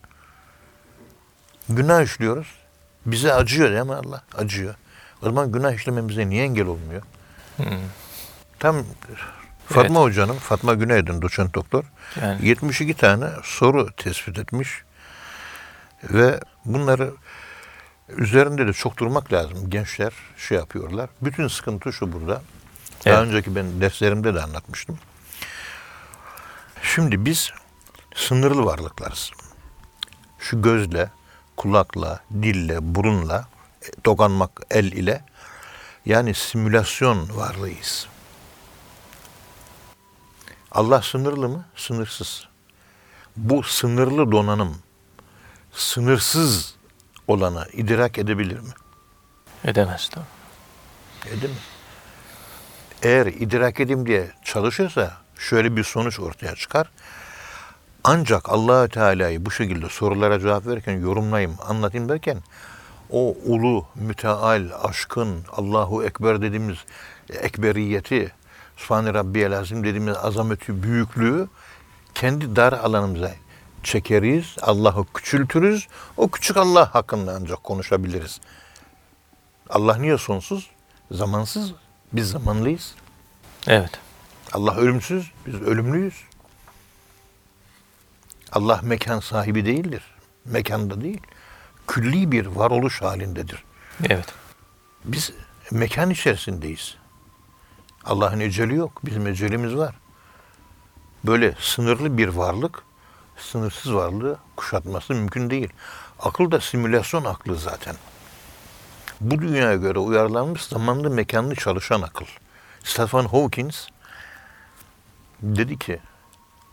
[1.69, 2.47] Günah işliyoruz.
[3.05, 4.23] Bize acıyor değil mi Allah?
[4.37, 4.75] Acıyor.
[5.21, 7.01] O zaman günah işlememize niye engel olmuyor?
[8.59, 8.75] Tam
[9.69, 11.83] Fatma Hoca'nın, Fatma Günaydın doçent doktor,
[12.21, 14.69] Yani 72 tane soru tespit etmiş.
[16.03, 17.13] Ve bunları
[18.09, 19.69] üzerinde de çok durmak lazım.
[19.69, 21.09] Gençler şey yapıyorlar.
[21.21, 22.41] Bütün sıkıntı şu burada.
[23.05, 23.27] Daha Evet.
[23.27, 24.99] önceki ben derslerimde de anlatmıştım.
[26.83, 27.51] Şimdi biz
[28.15, 29.31] sınırlı varlıklarız.
[30.39, 31.09] Şu gözle,
[31.57, 33.47] kulakla, dille, burunla,
[33.83, 35.23] e, dokanmak el ile
[36.05, 38.07] yani simülasyon varlığıyız.
[40.75, 41.65] Allah sınırlı mı?
[41.75, 42.47] Sınırsız.
[43.37, 44.77] Bu sınırlı donanım
[45.73, 46.75] sınırsız
[47.27, 48.69] olanı idrak edebilir mi?
[49.63, 50.25] edemez tabii.
[51.33, 51.57] Edemez.
[53.03, 56.91] Eğer idrak edeyim diye çalışırsa şöyle bir sonuç ortaya çıkar.
[58.03, 62.37] Ancak Allahü Teala'yı bu şekilde sorulara cevap verirken yorumlayayım, anlatayım derken
[63.09, 66.77] o ulu, müteal, aşkın, Allahu Ekber dediğimiz
[67.29, 68.31] ekberiyeti,
[68.77, 71.47] Sübhane Rabbiyel Azim dediğimiz azameti, büyüklüğü
[72.15, 73.31] kendi dar alanımıza
[73.83, 75.87] çekeriz, Allah'ı küçültürüz.
[76.17, 78.41] O küçük Allah hakkında ancak konuşabiliriz.
[79.69, 80.69] Allah niye sonsuz?
[81.11, 81.73] Zamansız.
[82.13, 82.95] Biz zamanlıyız.
[83.67, 83.91] Evet.
[84.53, 85.31] Allah ölümsüz.
[85.47, 86.15] Biz ölümlüyüz.
[88.51, 90.03] Allah mekan sahibi değildir.
[90.45, 91.21] Mekanda değil.
[91.87, 93.63] Külli bir varoluş halindedir.
[94.09, 94.25] Evet.
[95.05, 95.31] Biz
[95.71, 96.95] mekan içerisindeyiz.
[98.05, 99.05] Allah'ın eceli yok.
[99.05, 99.95] Bizim ecelimiz var.
[101.23, 102.83] Böyle sınırlı bir varlık,
[103.37, 105.69] sınırsız varlığı kuşatması mümkün değil.
[106.19, 107.95] Akıl da simülasyon aklı zaten.
[109.21, 112.25] Bu dünyaya göre uyarlanmış zamanlı mekanlı çalışan akıl.
[112.83, 113.71] Stephen Hawking
[115.41, 115.99] dedi ki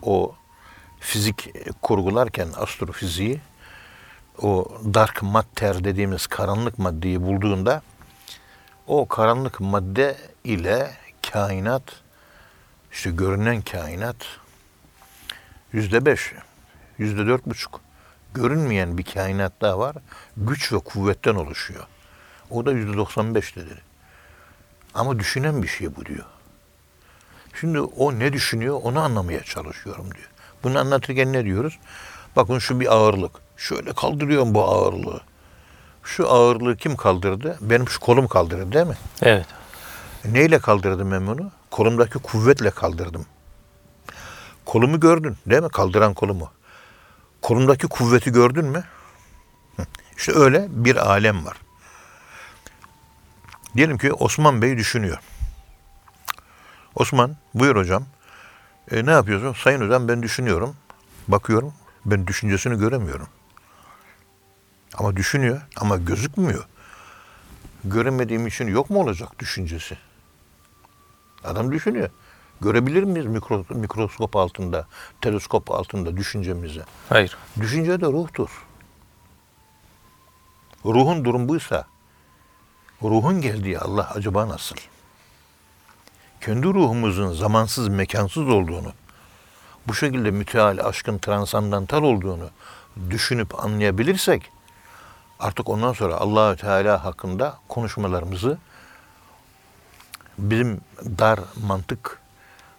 [0.01, 0.35] o
[0.99, 1.49] fizik
[1.81, 3.41] kurgularken astrofiziği
[4.41, 7.81] o dark matter dediğimiz karanlık maddeyi bulduğunda
[8.87, 11.02] o karanlık madde ile
[11.33, 11.83] kainat
[12.91, 14.15] işte görünen kainat
[15.71, 16.33] yüzde beş,
[16.97, 17.81] yüzde dört buçuk
[18.33, 19.95] görünmeyen bir kainat daha var.
[20.37, 21.83] Güç ve kuvvetten oluşuyor.
[22.49, 23.81] O da yüzde doksan beş dedi.
[24.93, 26.25] Ama düşünen bir şey bu diyor.
[27.59, 30.29] Şimdi o ne düşünüyor onu anlamaya çalışıyorum diyor.
[30.63, 31.79] Bunu anlatırken ne diyoruz?
[32.35, 33.31] Bakın şu bir ağırlık.
[33.57, 35.21] Şöyle kaldırıyorum bu ağırlığı.
[36.03, 37.57] Şu ağırlığı kim kaldırdı?
[37.61, 38.97] Benim şu kolum kaldırdı değil mi?
[39.21, 39.45] Evet.
[40.25, 41.51] Neyle kaldırdım ben bunu?
[41.71, 43.25] Kolumdaki kuvvetle kaldırdım.
[44.65, 45.69] Kolumu gördün değil mi?
[45.69, 46.51] Kaldıran kolumu.
[47.41, 48.83] Kolumdaki kuvveti gördün mü?
[50.17, 51.57] İşte öyle bir alem var.
[53.75, 55.17] Diyelim ki Osman Bey düşünüyor.
[56.95, 58.05] Osman buyur hocam.
[58.91, 59.53] E, ne yapıyorsun?
[59.63, 60.75] Sayın hocam ben düşünüyorum.
[61.27, 61.73] Bakıyorum.
[62.05, 63.27] Ben düşüncesini göremiyorum.
[64.93, 66.65] Ama düşünüyor ama gözükmüyor.
[67.83, 69.97] Göremediğim için yok mu olacak düşüncesi?
[71.43, 72.09] Adam düşünüyor.
[72.61, 74.87] Görebilir miyiz mikro, mikroskop altında,
[75.21, 76.81] teleskop altında düşüncemizi?
[77.09, 77.37] Hayır.
[77.61, 78.49] Düşünce de ruhtur.
[80.85, 81.85] Ruhun durum buysa,
[83.01, 84.75] ruhun geldiği Allah acaba nasıl?
[86.41, 88.93] Kendi ruhumuzun zamansız, mekansız olduğunu,
[89.87, 92.49] bu şekilde müteal, aşkın, transandantal olduğunu
[93.09, 94.51] düşünüp anlayabilirsek,
[95.39, 98.57] artık ondan sonra Allahü Teala hakkında konuşmalarımızı
[100.37, 100.81] bizim
[101.19, 102.19] dar mantık,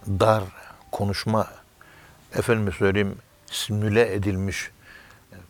[0.08, 0.44] dar
[0.92, 1.46] konuşma,
[2.34, 4.70] efendime söyleyeyim simüle edilmiş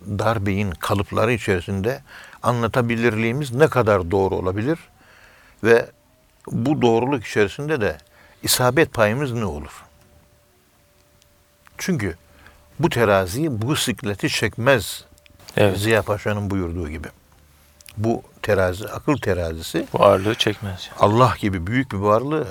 [0.06, 2.02] dar beyin kalıpları içerisinde
[2.42, 4.78] anlatabilirliğimiz ne kadar doğru olabilir
[5.64, 5.90] ve
[6.46, 7.98] bu doğruluk içerisinde de
[8.42, 9.84] isabet payımız ne olur?
[11.78, 12.16] Çünkü
[12.78, 15.04] bu terazi bu sikleti çekmez
[15.56, 15.78] Evet.
[15.78, 17.08] Ziya Paşa'nın buyurduğu gibi.
[17.96, 20.90] Bu terazi, akıl terazisi Bu ağırlığı çekmez.
[20.98, 22.46] Allah gibi büyük bir varlığı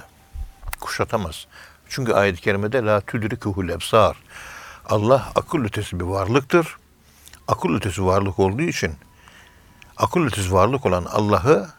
[0.81, 1.47] kuşatamaz.
[1.89, 4.17] Çünkü ayet-i kerimede la tudrikuhul ebsar.
[4.85, 6.77] Allah akıl ötesi bir varlıktır.
[7.47, 8.95] Akıl ötesi varlık olduğu için
[9.97, 11.69] akıl ötesi varlık olan Allah'ı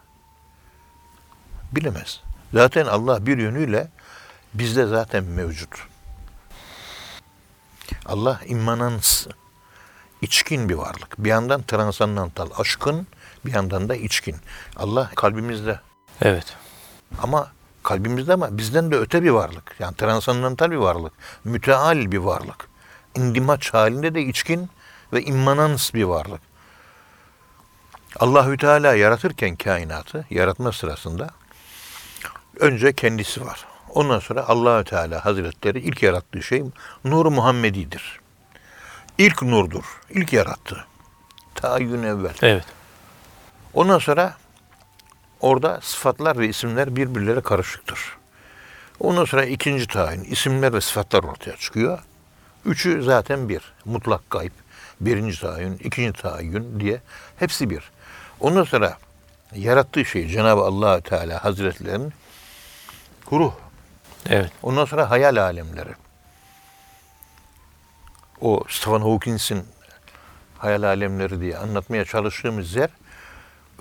[1.71, 2.21] bilemez.
[2.53, 3.87] Zaten Allah bir yönüyle
[4.53, 5.87] bizde zaten mevcut.
[8.05, 9.27] Allah immanans,
[10.21, 11.23] içkin bir varlık.
[11.23, 13.07] Bir yandan transandantal, aşkın,
[13.45, 14.35] bir yandan da içkin.
[14.75, 15.79] Allah kalbimizde
[16.21, 16.57] Evet.
[17.21, 17.51] ama
[17.85, 19.75] Kalbimizde ama bizden de öte bir varlık.
[19.79, 21.13] Yani transandantal bir varlık.
[21.43, 22.67] Müteal bir varlık.
[23.15, 24.69] İndimaç halinde de içkin
[25.13, 26.41] ve immanans bir varlık.
[28.19, 31.29] Allahü Teala yaratırken kainatı, yaratma sırasında
[32.59, 33.65] önce kendisi var.
[33.89, 36.63] Ondan sonra Allahü Teala Hazretleri ilk yarattığı şey
[37.03, 38.19] Nur Muhammedi'dir.
[39.17, 40.01] İlk nurdur.
[40.09, 40.85] İlk yarattı.
[41.55, 42.35] Tayyün evvel.
[42.41, 42.65] Evet.
[43.75, 44.33] Ondan sonra
[45.39, 47.99] orada sıfatlar ve isimler birbirlere karışıktır.
[48.99, 51.99] Ondan sonra ikinci tayin isimler ve sıfatlar ortaya çıkıyor.
[52.65, 53.61] Üçü zaten bir.
[53.85, 54.51] Mutlak gayb.
[55.01, 57.01] Birinci tayin, ikinci tayin diye
[57.39, 57.91] hepsi bir.
[58.39, 58.97] Ondan sonra
[59.55, 62.13] yarattığı şey Cenab-ı allah Teala Hazretlerinin
[63.31, 63.53] ruh.
[64.29, 64.51] Evet.
[64.63, 65.93] Ondan sonra hayal alemleri.
[68.41, 69.65] O Stephen Hawkings'in
[70.57, 72.89] hayal alemleri diye anlatmaya çalıştığımız yer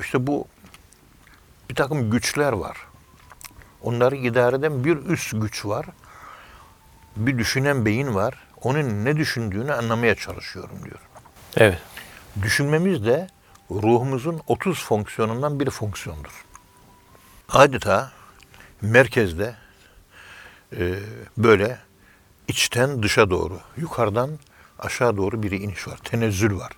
[0.01, 0.49] işte bu
[1.71, 2.77] bir takım güçler var.
[3.83, 5.87] Onları idare eden bir üst güç var.
[7.17, 8.35] Bir düşünen beyin var.
[8.63, 10.99] Onun ne düşündüğünü anlamaya çalışıyorum diyor.
[11.57, 11.79] Evet.
[12.43, 13.29] Düşünmemiz de
[13.71, 16.45] ruhumuzun 30 fonksiyonundan bir fonksiyondur.
[17.49, 18.13] Adeta
[18.81, 19.55] merkezde
[20.77, 20.95] e,
[21.39, 21.79] böyle
[22.49, 24.31] içten dışa doğru, yukarıdan
[24.79, 25.97] aşağı doğru bir iniş var.
[26.05, 26.73] Tenezzül var.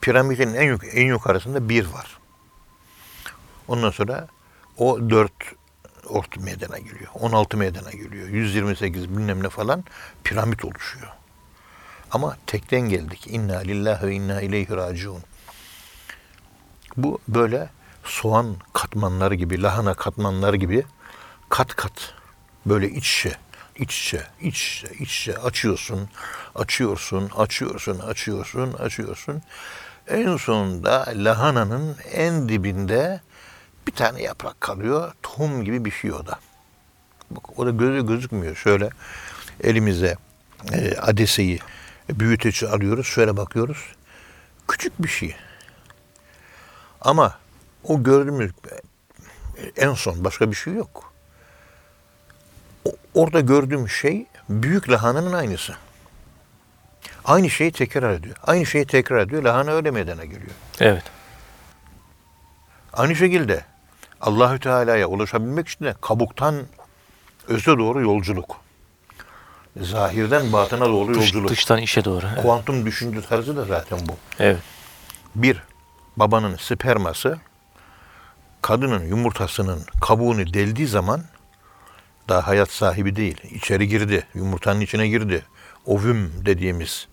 [0.00, 2.17] Piramidin en, yuk- en yukarısında bir var.
[3.68, 4.28] Ondan sonra
[4.76, 5.32] o dört
[6.08, 7.10] ort meydana geliyor.
[7.14, 8.28] 16 meydana geliyor.
[8.28, 9.84] 128 bilmem ne falan
[10.24, 11.08] piramit oluşuyor.
[12.10, 13.26] Ama tekten geldik.
[13.26, 15.22] İnna lillahi ve inna ileyhi raciun.
[16.96, 17.68] Bu böyle
[18.04, 20.84] soğan katmanları gibi, lahana katmanları gibi
[21.48, 22.14] kat kat
[22.66, 23.36] böyle iç içe,
[23.76, 26.08] iç içe, iç içe, iç içe açıyorsun,
[26.54, 29.42] açıyorsun, açıyorsun, açıyorsun, açıyorsun.
[30.08, 33.20] En sonunda lahananın en dibinde
[33.88, 35.12] bir tane yaprak kalıyor.
[35.22, 36.38] Tohum gibi bir şey o da.
[37.30, 38.56] Bak, o da gözü gözükmüyor.
[38.56, 38.90] Şöyle
[39.64, 40.16] elimize
[40.72, 41.58] e, adeseyi
[42.10, 43.06] büyüteci alıyoruz.
[43.06, 43.78] Şöyle bakıyoruz.
[44.68, 45.36] Küçük bir şey.
[47.00, 47.38] Ama
[47.84, 48.52] o gördüğümüz
[49.76, 51.12] en son başka bir şey yok.
[52.84, 55.76] O- orada gördüğüm şey büyük lahananın aynısı.
[57.24, 58.36] Aynı şeyi tekrar ediyor.
[58.42, 59.42] Aynı şeyi tekrar ediyor.
[59.42, 60.50] Lahana öyle meydana geliyor.
[60.80, 61.04] Evet.
[62.92, 63.64] Aynı şekilde
[64.20, 66.54] Allahü Teala'ya ulaşabilmek için de kabuktan
[67.48, 68.56] öze doğru yolculuk.
[69.80, 71.50] Zahirden batına doğru Dış, yolculuk.
[71.50, 72.26] dıştan işe doğru.
[72.34, 72.42] Evet.
[72.42, 74.12] Kuantum düşünce tarzı da zaten bu.
[74.38, 74.58] evet.
[75.34, 75.62] Bir,
[76.16, 77.38] babanın sperması
[78.62, 81.22] kadının yumurtasının kabuğunu deldiği zaman
[82.28, 83.36] daha hayat sahibi değil.
[83.50, 84.26] İçeri girdi.
[84.34, 85.42] Yumurtanın içine girdi.
[85.86, 87.08] Ovüm dediğimiz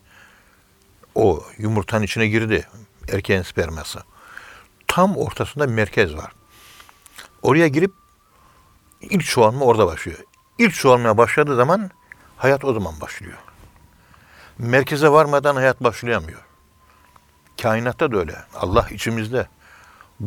[1.16, 2.68] o yumurtanın içine girdi.
[3.14, 4.00] Erkeğin sperması.
[4.88, 6.32] Tam ortasında merkez var.
[7.46, 7.94] Oraya girip
[9.02, 10.20] ilk çoğalma orada başlıyor.
[10.58, 11.92] İlk çoğalmaya başladığı zaman
[12.38, 13.38] hayat o zaman başlıyor.
[14.58, 16.40] Merkeze varmadan hayat başlayamıyor.
[17.62, 18.36] Kainatta da öyle.
[18.56, 19.48] Allah içimizde.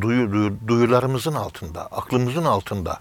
[0.01, 3.01] Duyu, duyu- duyularımızın altında, aklımızın altında,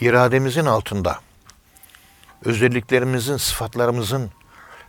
[0.00, 1.18] irademizin altında,
[2.44, 4.30] özelliklerimizin, sıfatlarımızın,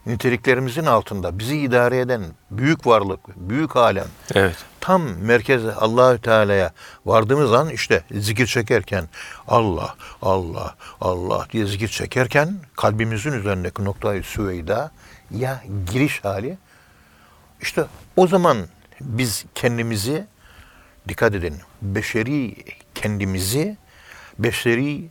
[0.06, 4.56] niteliklerimizin altında bizi idare eden büyük varlık, büyük alem, Evet.
[4.82, 6.72] tam merkeze Allahü Teala'ya
[7.06, 9.10] vardığımız an işte zikir çekerken
[9.48, 14.92] Allah, Allah, Allah diye zikir çekerken kalbimizin üzerindeki noktayı süveyda
[15.32, 16.58] ya giriş hali
[17.62, 18.58] işte o zaman
[19.02, 20.28] biz kendimizi
[21.08, 22.56] dikkat edin beşeri
[22.96, 23.78] kendimizi
[24.40, 25.10] beşeri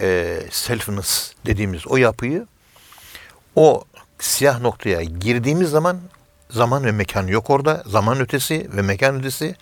[0.00, 2.46] e, selfness dediğimiz o yapıyı
[3.56, 3.84] o
[4.22, 6.00] siyah noktaya girdiğimiz zaman
[6.50, 7.82] zaman ve mekan yok orada.
[7.86, 9.56] Zaman ötesi ve mekan ötesi.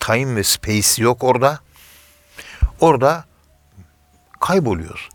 [0.00, 1.58] Time ve space yok orada.
[2.80, 3.24] Orada
[4.40, 5.08] kayboluyoruz.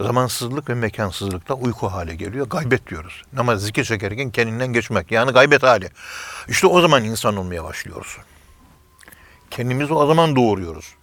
[0.00, 2.46] Zamansızlık ve mekansızlıkla uyku hale geliyor.
[2.46, 3.22] Gaybet diyoruz.
[3.32, 5.12] Namaz zikir çekerken kendinden geçmek.
[5.12, 5.88] Yani gaybet hali.
[6.48, 8.16] İşte o zaman insan olmaya başlıyoruz.
[9.50, 10.94] Kendimizi o zaman doğuruyoruz.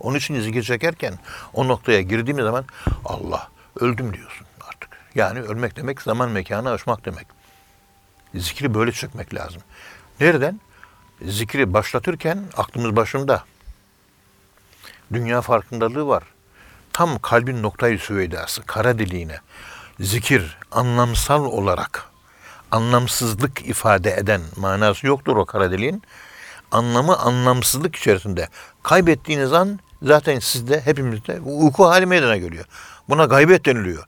[0.00, 1.18] Onun için zikir çekerken
[1.54, 2.64] o noktaya girdiğimiz zaman
[3.04, 4.41] Allah öldüm diyorsun.
[5.14, 7.26] Yani ölmek demek zaman mekanı aşmak demek.
[8.34, 9.62] Zikri böyle çekmek lazım.
[10.20, 10.60] Nereden?
[11.22, 13.44] Zikri başlatırken aklımız başında.
[15.12, 16.22] Dünya farkındalığı var.
[16.92, 19.40] Tam kalbin noktayı süveydası, kara deliğine.
[20.00, 22.12] Zikir anlamsal olarak
[22.70, 26.02] anlamsızlık ifade eden manası yoktur o kara deliğin.
[26.70, 28.48] Anlamı anlamsızlık içerisinde.
[28.82, 32.64] Kaybettiğiniz an zaten sizde, hepimizde uyku hali meydana geliyor.
[33.08, 34.04] Buna gaybet deniliyor.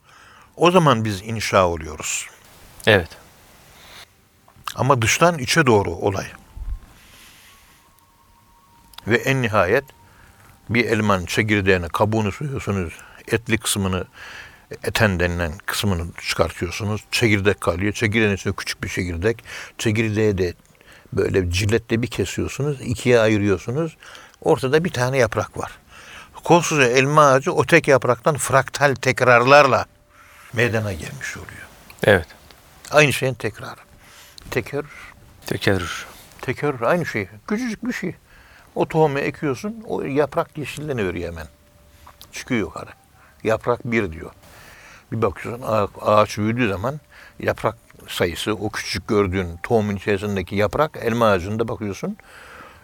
[0.57, 2.27] O zaman biz inşa oluyoruz.
[2.87, 3.09] Evet.
[4.75, 6.27] Ama dıştan içe doğru olay.
[9.07, 9.85] Ve en nihayet
[10.69, 12.95] Bir elmanın çekirdeğini, kabuğunu soyuyorsunuz.
[13.29, 14.05] Etli kısmını,
[14.85, 17.05] eten denilen kısmını çıkartıyorsunuz.
[17.11, 17.93] Çekirdek kalıyor.
[17.93, 19.45] Çekirdeğin içinde küçük bir çekirdek.
[19.79, 20.55] Çekirdeği de
[21.12, 22.81] böyle ciletle bir kesiyorsunuz.
[22.81, 23.97] ikiye ayırıyorsunuz.
[24.40, 25.73] Ortada bir tane yaprak var.
[26.45, 29.87] Koskoca elma ağacı o tek yapraktan fraktal tekrarlarla
[30.57, 31.67] meydana gelmiş oluyor.
[32.05, 32.27] Evet.
[32.90, 33.81] Aynı şeyin tekrarı.
[34.51, 35.12] Tekerrür.
[35.47, 36.07] Tekerrür.
[36.40, 37.29] Tekerrür aynı şey.
[37.49, 38.14] Küçücük bir şey.
[38.75, 41.47] O tohumu ekiyorsun, o yaprak yeşilleniyor hemen.
[42.33, 42.90] Çıkıyor yukarı.
[43.45, 44.31] Yaprak bir diyor.
[45.12, 47.01] Bir bakıyorsun ağa- ağaç büyüdüğü zaman
[47.40, 47.77] yaprak
[48.09, 52.17] sayısı, o küçük gördüğün tohumun içerisindeki yaprak, elma ağacında bakıyorsun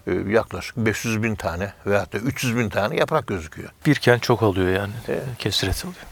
[0.07, 3.69] e, yaklaşık 500 bin tane veyahut da 300 bin tane yaprak gözüküyor.
[3.85, 4.93] Birken çok oluyor yani.
[5.07, 5.23] Evet.
[5.39, 6.05] Kesiret oluyor.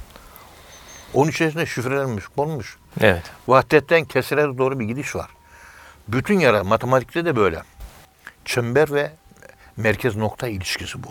[1.14, 2.78] Onun içerisinde şifrelenmiş, konmuş.
[3.02, 3.24] Evet.
[3.48, 5.30] Vahdetten kesirete doğru bir gidiş var.
[6.08, 7.64] Bütün yara matematikte de böyle.
[8.46, 9.12] Çember ve
[9.78, 11.08] merkez nokta ilişkisi bu.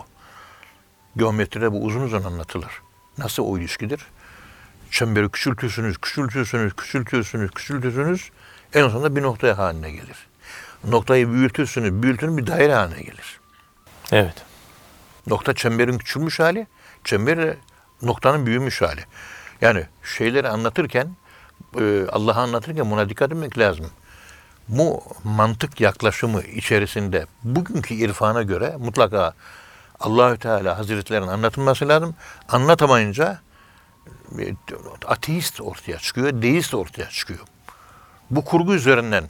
[1.17, 2.81] Geometride bu uzun uzun anlatılır.
[3.17, 4.05] Nasıl o ilişkidir?
[4.91, 8.29] Çemberi küçültürsünüz, küçültürsünüz, küçültürsünüz, küçültürsünüz.
[8.73, 10.27] En sonunda bir noktaya haline gelir.
[10.83, 13.39] Noktayı büyütürsünüz, büyütün bir daire haline gelir.
[14.11, 14.35] Evet.
[15.27, 16.67] Nokta çemberin küçülmüş hali,
[17.03, 17.55] çember
[18.01, 19.05] noktanın büyümüş hali.
[19.61, 21.07] Yani şeyleri anlatırken,
[21.79, 23.85] e, Allah'ı anlatırken buna dikkat etmek lazım.
[24.67, 29.33] Bu mantık yaklaşımı içerisinde bugünkü irfana göre mutlaka
[29.99, 32.15] Allahü Teala Hazretlerinin anlatılması lazım.
[32.49, 33.39] Anlatamayınca
[34.39, 34.55] e,
[35.05, 37.39] ateist ortaya çıkıyor, deist ortaya çıkıyor.
[38.31, 39.23] Bu kurgu üzerinden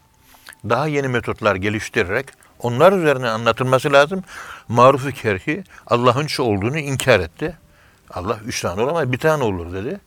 [0.70, 2.28] daha yeni metotlar geliştirerek
[2.60, 4.24] onlar üzerine anlatılması lazım.
[4.68, 7.58] Maruf-u kerhi Allah'ın şu olduğunu inkar etti.
[8.12, 10.00] Allah üç tane olamaz bir tane olur dedi.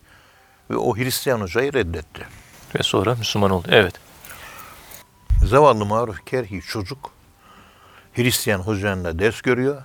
[0.71, 2.27] Ve o Hristiyan hocayı reddetti.
[2.79, 3.69] Ve sonra Müslüman oldu.
[3.71, 3.95] Evet.
[5.45, 7.11] Zavallı maruf kerhi çocuk
[8.13, 9.83] Hristiyan hocanla ders görüyor.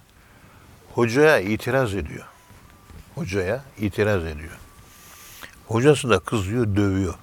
[0.96, 2.26] Hocaya itiraz ediyor.
[3.16, 4.58] Hocaya itiraz ediyor.
[5.68, 7.14] Hocası da kızıyor, dövüyor.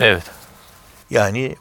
[0.00, 0.24] Evet.
[1.10, 1.56] Yani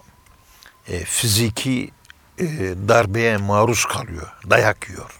[0.87, 1.91] e, fiziki
[2.39, 2.45] e,
[2.87, 5.19] darbeye maruz kalıyor, dayak yiyor.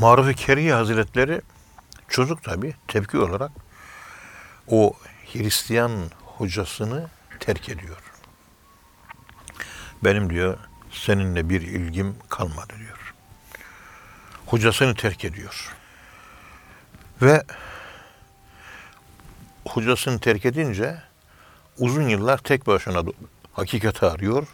[0.00, 1.42] Maruf-i Keriye Hazretleri
[2.08, 3.50] çocuk tabi tepki olarak
[4.68, 4.96] o
[5.32, 7.08] Hristiyan hocasını
[7.40, 7.98] terk ediyor.
[10.04, 10.58] Benim diyor
[10.90, 13.14] seninle bir ilgim kalmadı diyor.
[14.46, 15.74] Hocasını terk ediyor.
[17.22, 17.44] Ve
[19.66, 21.02] hocasını terk edince
[21.78, 23.02] uzun yıllar tek başına
[23.52, 24.46] hakikati arıyor.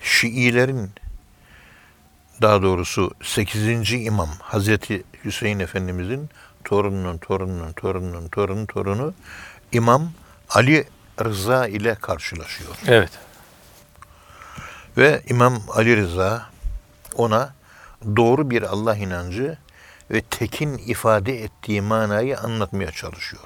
[0.00, 0.90] Şiilerin
[2.42, 3.92] daha doğrusu 8.
[3.92, 6.30] imam Hazreti Hüseyin Efendimizin
[6.64, 9.14] torununun torununun torununun torunu torunu
[9.72, 10.10] İmam
[10.50, 10.84] Ali
[11.24, 12.70] Rıza ile karşılaşıyor.
[12.86, 13.10] Evet.
[14.96, 16.50] Ve İmam Ali Rıza
[17.14, 17.54] ona
[18.16, 19.58] doğru bir Allah inancı
[20.10, 23.42] ve tekin ifade ettiği manayı anlatmaya çalışıyor.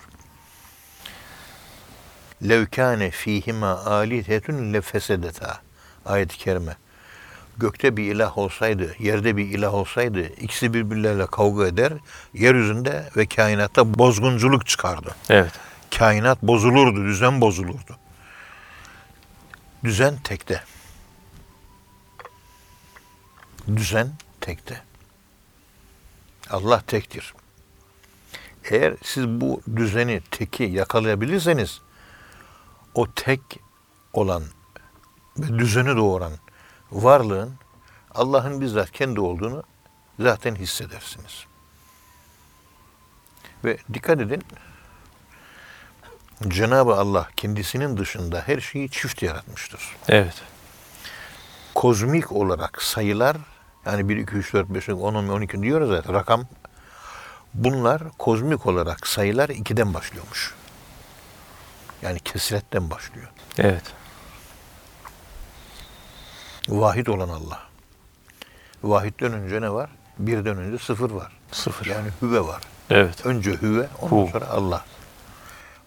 [2.43, 5.61] Levkâne fîhima âlihetun lefesedeta.
[6.07, 6.77] Ayet-i kerime.
[7.59, 11.93] Gökte bir ilah olsaydı, yerde bir ilah olsaydı, ikisi birbirleriyle kavga eder,
[12.35, 15.15] yeryüzünde ve kainatta bozgunculuk çıkardı.
[15.29, 15.53] Evet.
[15.99, 17.97] Kainat bozulurdu, düzen bozulurdu.
[19.85, 20.63] Düzen tekte.
[23.77, 24.83] Düzen tekte.
[26.51, 27.35] Allah tektir.
[28.71, 31.81] Eğer siz bu düzeni, teki yakalayabilirseniz
[32.95, 33.41] o tek
[34.13, 34.43] olan
[35.39, 36.33] ve düzeni doğuran
[36.93, 37.55] varlığın
[38.15, 39.63] Allah'ın bizzat kendi olduğunu
[40.21, 41.45] zaten hissedersiniz.
[43.65, 44.43] Ve dikkat edin
[46.49, 49.97] Cenab-ı Allah kendisinin dışında her şeyi çift yaratmıştır.
[50.09, 50.43] Evet.
[51.75, 53.37] Kozmik olarak sayılar
[53.87, 56.45] yani 1, 2, 3, 4, 5, 10, 11, 12 diyoruz zaten rakam.
[57.55, 60.55] Bunlar kozmik olarak sayılar 2'den başlıyormuş.
[62.03, 63.29] Yani kesiretten başlıyor.
[63.59, 63.83] Evet.
[66.69, 67.61] Vahid olan Allah.
[68.83, 69.91] Vahidden önce ne var?
[70.19, 71.33] Birden önce sıfır var.
[71.53, 71.87] Sıfır.
[71.87, 72.63] Yani hüve var.
[72.91, 73.27] Evet.
[73.27, 74.29] Önce hüve, ondan Hu.
[74.33, 74.85] sonra Allah.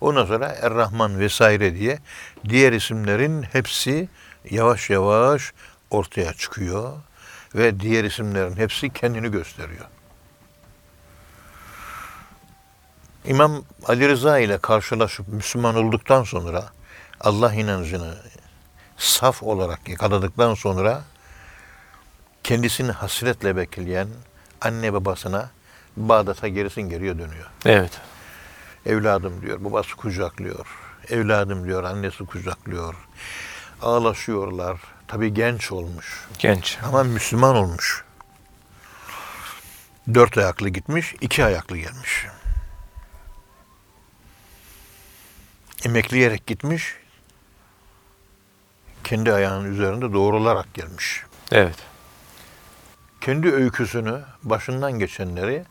[0.02, 2.00] Ondan sonra Er-Rahman vesaire diye
[2.50, 4.10] diğer isimlerin hepsi
[4.50, 5.54] yavaş yavaş
[5.92, 6.94] ortaya çıkıyor
[7.56, 9.86] ve diğer isimlerin hepsi kendini gösteriyor.
[13.26, 16.70] İmam Ali Rıza ile karşılaşıp Müslüman olduktan sonra
[17.20, 18.16] Allah inancını
[19.02, 21.04] saf olarak yakaladıktan sonra
[22.44, 24.08] kendisini hasretle bekleyen
[24.62, 25.50] anne babasına
[25.98, 27.50] Bağdat'a gerisin geriye dönüyor.
[27.66, 27.92] Evet.
[28.86, 30.66] Evladım diyor, babası kucaklıyor.
[31.10, 32.96] Evladım diyor, annesi kucaklıyor.
[33.82, 34.82] Ağlaşıyorlar.
[35.08, 36.78] Tabii genç olmuş Genç.
[36.84, 38.06] ama Müslüman olmuş.
[40.14, 42.26] Dört ayaklı gitmiş, iki ayaklı gelmiş.
[45.86, 46.96] Emekleyerek gitmiş,
[49.04, 51.24] kendi ayağının üzerinde doğrularak gelmiş.
[51.52, 51.76] Evet.
[53.22, 55.66] Kendi öyküsünü, başından geçenleri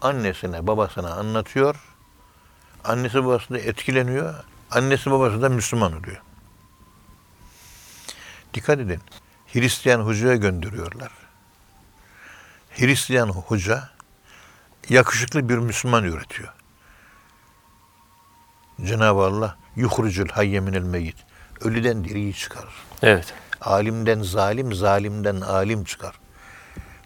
[0.00, 1.76] annesine, babasına anlatıyor.
[2.84, 4.34] Annesi babası da etkileniyor.
[4.70, 6.22] Annesi babası da Müslüman oluyor.
[8.54, 9.00] Dikkat edin.
[9.52, 11.10] Hristiyan hocaya gönderiyorlar.
[12.70, 13.88] Hristiyan hoca
[14.88, 16.52] yakışıklı bir Müslüman üretiyor.
[18.84, 21.16] Cenab-ı Allah yuhrucul hayye minel meyyit.
[21.64, 22.74] Ölüden diriyi çıkarır.
[23.02, 23.34] Evet.
[23.60, 26.14] Alimden zalim, zalimden alim çıkar.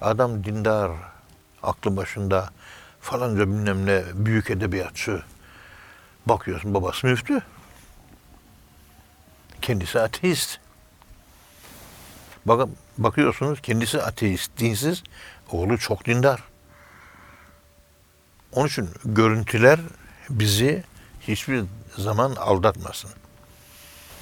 [0.00, 0.90] Adam dindar,
[1.62, 2.50] aklı başında
[3.00, 5.22] falanca bilmem ne büyük edebiyatçı.
[6.26, 7.42] Bakıyorsun babası müftü.
[9.62, 10.58] Kendisi ateist.
[12.46, 15.02] Bak, bakıyorsunuz kendisi ateist, dinsiz.
[15.50, 16.40] Oğlu çok dindar.
[18.52, 19.80] Onun için görüntüler
[20.30, 20.84] bizi
[21.20, 21.64] hiçbir
[21.98, 23.10] zaman aldatmasın.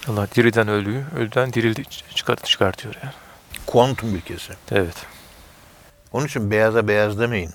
[0.09, 1.85] Allah diriden ölüyü, ölüden dirildi
[2.15, 3.13] çıkart, çıkartıyor yani.
[3.67, 4.53] Kuantum ilkesi.
[4.71, 5.07] Evet.
[6.13, 7.51] Onun için beyaza beyaz demeyin.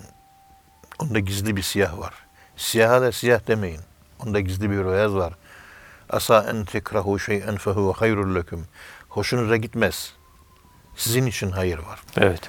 [1.00, 2.14] Onda gizli bir siyah var.
[2.58, 3.82] Siyaha da siyah demeyin.
[4.26, 5.34] Onda gizli bir beyaz var.
[6.10, 8.68] Asa en tekrahu şey'en fehuve hayrul leküm.
[9.10, 10.14] Hoşunuza gitmez.
[10.96, 12.00] Sizin için hayır var.
[12.18, 12.42] Evet.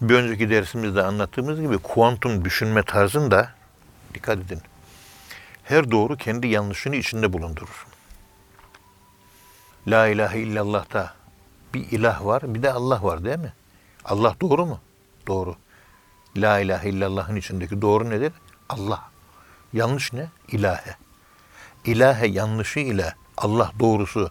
[0.00, 3.50] Bir önceki dersimizde anlattığımız gibi kuantum düşünme tarzında
[4.14, 4.60] dikkat edin.
[5.64, 7.86] Her doğru kendi yanlışını içinde bulundurur.
[9.88, 11.14] La ilahe illallah'ta
[11.74, 13.52] bir ilah var, bir de Allah var değil mi?
[14.04, 14.80] Allah doğru mu?
[15.26, 15.56] Doğru.
[16.36, 18.32] La ilahe illallah'ın içindeki doğru nedir?
[18.68, 19.10] Allah.
[19.72, 20.28] Yanlış ne?
[20.48, 20.96] İlahe.
[21.84, 24.30] İlahe yanlışı ile Allah doğrusu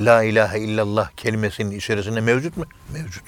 [0.00, 2.64] La ilahe illallah kelimesinin içerisinde mevcut mu?
[2.92, 3.24] Mevcut.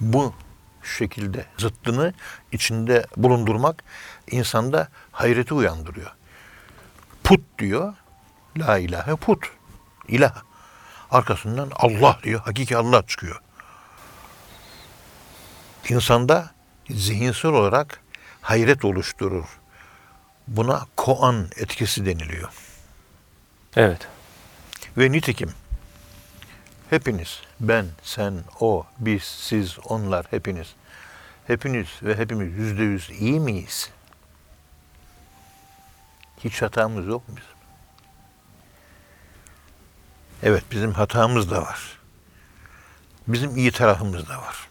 [0.00, 0.34] Bu
[0.82, 2.12] şekilde zıttını
[2.52, 3.84] içinde bulundurmak
[4.30, 6.14] insanda hayreti uyandırıyor.
[7.24, 7.94] Put diyor.
[8.56, 9.50] La ilahe put.
[10.08, 10.42] İlah.
[11.10, 12.40] Arkasından Allah diyor.
[12.40, 13.40] Hakiki Allah çıkıyor.
[15.88, 16.50] İnsanda
[16.90, 18.00] zihinsel olarak
[18.40, 19.44] hayret oluşturur.
[20.48, 22.48] Buna koan etkisi deniliyor.
[23.76, 24.08] Evet.
[24.98, 25.50] Ve nitekim
[26.90, 30.74] hepiniz, ben, sen, o, biz, siz, onlar, hepiniz,
[31.46, 33.90] hepiniz ve hepimiz yüzde yüz iyi miyiz?
[36.44, 37.53] Hiç hatamız yok mu bizim?
[40.44, 41.98] Evet, bizim hatamız da var.
[43.28, 44.68] Bizim iyi tarafımız da var.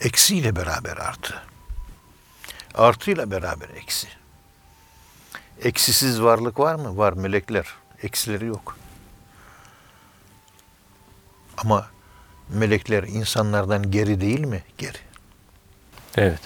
[0.00, 1.42] Eksiyle beraber artı.
[2.74, 4.08] Artıyla beraber eksi.
[5.62, 6.96] Eksisiz varlık var mı?
[6.96, 7.66] Var melekler.
[8.02, 8.76] Eksileri yok.
[11.56, 11.86] Ama
[12.48, 14.62] melekler insanlardan geri değil mi?
[14.78, 14.98] Geri.
[16.16, 16.40] Evet.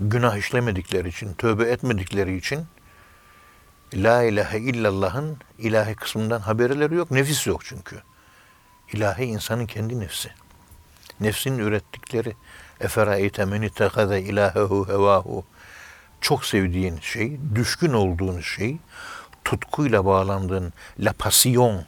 [0.00, 2.66] Günah işlemedikleri için, tövbe etmedikleri için
[3.94, 7.10] La ilahe illallah'ın ilahi kısmından haberleri yok.
[7.10, 8.02] Nefis yok çünkü.
[8.92, 10.30] İlahi insanın kendi nefsi.
[11.20, 12.36] Nefsinin ürettikleri
[12.80, 15.44] Eferayte men ittehade ilahehu hevahu
[16.20, 18.76] çok sevdiğin şey, düşkün olduğun şey,
[19.44, 21.84] tutkuyla bağlandığın la passion,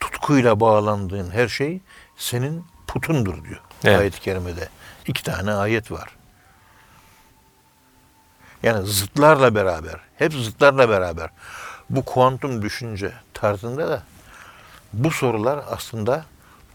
[0.00, 1.80] tutkuyla bağlandığın her şey
[2.16, 3.98] senin putundur diyor Evet.
[4.00, 4.68] ayet-i kerimede.
[5.06, 6.16] İki tane ayet var.
[8.62, 11.30] Yani zıtlarla beraber, hep zıtlarla beraber.
[11.90, 14.02] Bu kuantum düşünce tarzında da
[14.92, 16.24] bu sorular aslında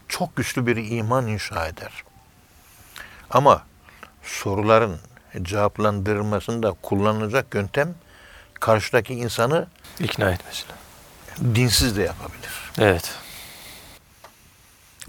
[0.08, 1.92] çok güçlü bir iman inşa eder.
[3.30, 3.62] Ama
[4.22, 4.96] soruların
[5.42, 7.94] cevaplandırılmasında kullanılacak yöntem
[8.54, 9.66] karşıdaki insanı
[10.00, 10.72] İkna etmesine.
[11.54, 12.50] dinsiz de yapabilir.
[12.78, 13.14] Evet.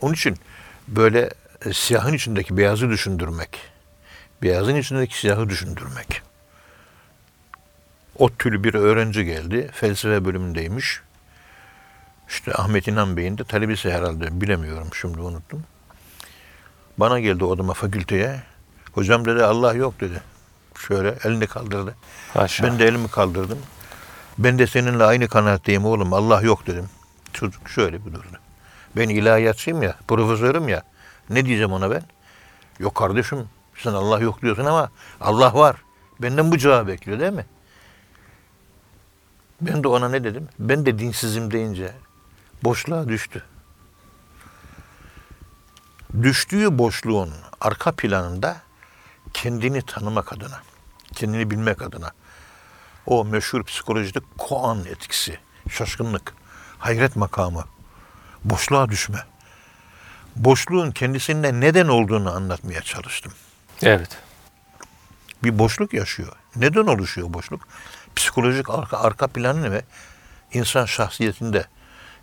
[0.02, 0.38] Onun için
[0.88, 1.30] böyle
[1.74, 3.60] siyahın içindeki beyazı düşündürmek,
[4.42, 6.22] beyazın içindeki siyahı düşündürmek.
[8.20, 11.02] O türlü bir öğrenci geldi, felsefe bölümündeymiş.
[12.30, 15.64] İşte Ahmet İnan Bey'in de talebesi herhalde, bilemiyorum şimdi unuttum.
[16.98, 18.44] Bana geldi odama fakülteye.
[18.92, 20.22] Hocam dedi Allah yok dedi.
[20.88, 21.96] Şöyle elini kaldırdı.
[22.34, 22.64] Haşa.
[22.64, 23.60] Ben de elimi kaldırdım.
[24.38, 26.14] Ben de seninle aynı kanaatteyim oğlum.
[26.14, 26.90] Allah yok dedim.
[27.34, 28.38] Çocuk şöyle bir durdu.
[28.96, 30.84] Ben ilahiyatçıyım ya, profesörüm ya.
[31.30, 32.04] Ne diyeceğim ona ben?
[32.80, 33.48] Yok kardeşim,
[33.78, 34.90] sen Allah yok diyorsun ama
[35.22, 35.76] Allah var.
[36.20, 37.46] Benden bu cevabı bekliyor değil mi?
[39.62, 40.48] Ben de ona ne dedim?
[40.60, 41.94] Ben de dinsizim deyince
[42.64, 43.44] boşluğa düştü.
[46.22, 48.62] Düştüğü boşluğun arka planında
[49.34, 50.62] kendini tanımak adına,
[51.16, 52.12] kendini bilmek adına
[53.06, 55.40] o meşhur psikolojide koan etkisi,
[55.70, 56.34] şaşkınlık,
[56.80, 57.66] hayret makamı,
[58.44, 59.20] boşluğa düşme.
[60.36, 63.34] boşluğun kendisinde neden olduğunu anlatmaya çalıştım.
[63.82, 64.18] Evet.
[65.44, 66.34] Bir boşluk yaşıyor.
[66.56, 67.68] Neden oluşuyor boşluk?
[68.20, 69.82] Psikolojik arka, arka planı ve
[70.54, 71.66] insan şahsiyetinde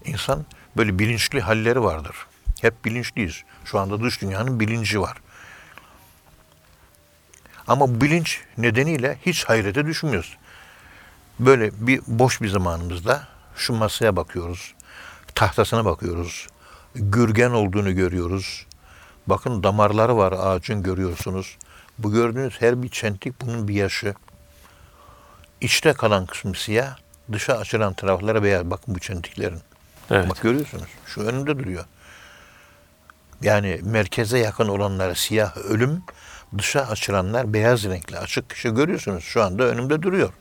[0.04, 2.16] insan böyle bilinçli halleri vardır.
[2.60, 3.42] Hep bilinçliyiz.
[3.64, 5.16] Şu anda dış dünyanın bilinci var.
[7.66, 10.36] Ama bilinç nedeniyle hiç hayrete düşmüyoruz.
[11.38, 14.74] Böyle bir boş bir zamanımızda şu masaya bakıyoruz.
[15.34, 16.46] Tahtasına bakıyoruz.
[16.94, 18.66] Gürgen olduğunu görüyoruz.
[19.26, 21.58] Bakın damarları var ağacın görüyorsunuz.
[21.98, 24.14] Bu gördüğünüz her bir çentik bunun bir yaşı.
[25.60, 26.96] İçte kalan kısmı siyah,
[27.32, 28.70] dışa açılan tarafları beyaz.
[28.70, 29.60] Bakın bu çentiklerin.
[30.10, 30.30] Evet.
[30.30, 30.88] Bak görüyorsunuz.
[31.06, 31.84] Şu önünde duruyor.
[33.42, 36.02] Yani merkeze yakın olanlar siyah ölüm,
[36.58, 39.24] dışa açılanlar beyaz renkli açık kişi görüyorsunuz.
[39.24, 40.32] Şu anda önümde duruyor.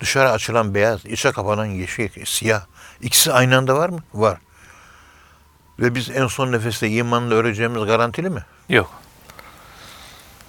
[0.00, 2.62] Dışarı açılan beyaz, içe kapanan yeşil, siyah.
[3.00, 3.98] İkisi aynı anda var mı?
[4.14, 4.38] Var.
[5.78, 8.44] Ve biz en son nefeste imanla öleceğimiz garantili mi?
[8.68, 8.90] Yok.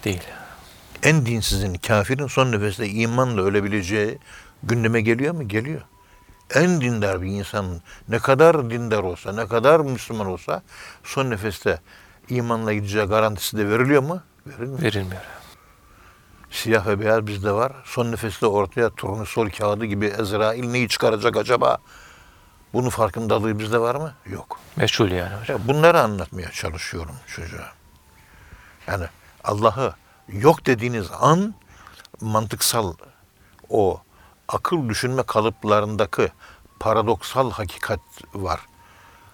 [0.04, 0.24] Değil.
[1.04, 4.20] En dinsizin, kafirin son nefeste imanla ölebileceği
[4.64, 5.48] gündeme geliyor mu?
[5.48, 5.82] Geliyor.
[6.56, 10.62] En dindar bir insan ne kadar dindar olsa, ne kadar Müslüman olsa
[11.04, 11.80] son nefeste
[12.30, 14.22] imanla gideceği garantisi de veriliyor mu?
[14.48, 14.82] Verilmiyor.
[14.82, 15.22] Verilmiyor.
[16.52, 17.72] Siyah ve beyaz bizde var.
[17.86, 21.78] Son nefeste ortaya turnusol kağıdı gibi Ezrail neyi çıkaracak acaba?
[22.74, 24.14] Bunun farkındalığı bizde var mı?
[24.26, 24.60] Yok.
[24.76, 25.62] Meçhul yani hocam.
[25.66, 27.74] Bunları anlatmaya çalışıyorum çocuğa.
[28.88, 29.06] Yani
[29.44, 29.94] Allah'ı
[30.34, 31.54] yok dediğiniz an
[32.22, 32.94] mantıksal
[33.70, 34.02] o
[34.48, 36.30] akıl düşünme kalıplarındaki
[36.80, 38.00] paradoksal hakikat
[38.34, 38.60] var.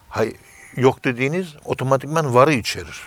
[0.10, 0.34] Hay,
[0.76, 3.02] yok dediğiniz otomatikman varı içerir.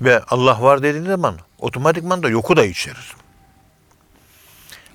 [0.00, 3.16] Ve Allah var dediğiniz zaman otomatikman da yoku da içerir.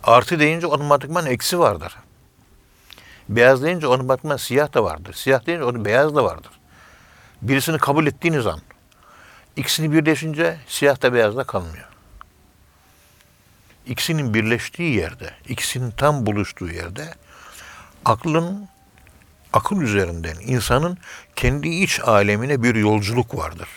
[0.03, 1.95] Artı deyince otomatikman eksi vardır.
[3.29, 5.13] Beyaz deyince otomatikman siyah da vardır.
[5.13, 6.51] Siyah deyince onun beyaz da vardır.
[7.41, 8.61] Birisini kabul ettiğiniz an
[9.55, 11.87] ikisini birleşince siyah da beyaz da kalmıyor.
[13.85, 17.13] İkisinin birleştiği yerde, ikisinin tam buluştuğu yerde
[18.05, 18.69] aklın
[19.53, 20.97] akıl üzerinden insanın
[21.35, 23.69] kendi iç alemine bir yolculuk vardır.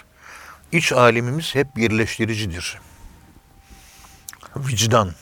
[0.72, 2.78] İç alemimiz hep birleştiricidir.
[4.56, 5.12] Vicdan,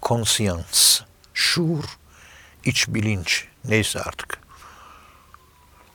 [0.00, 1.00] konsiyans,
[1.34, 1.84] şuur,
[2.64, 4.38] iç bilinç neyse artık.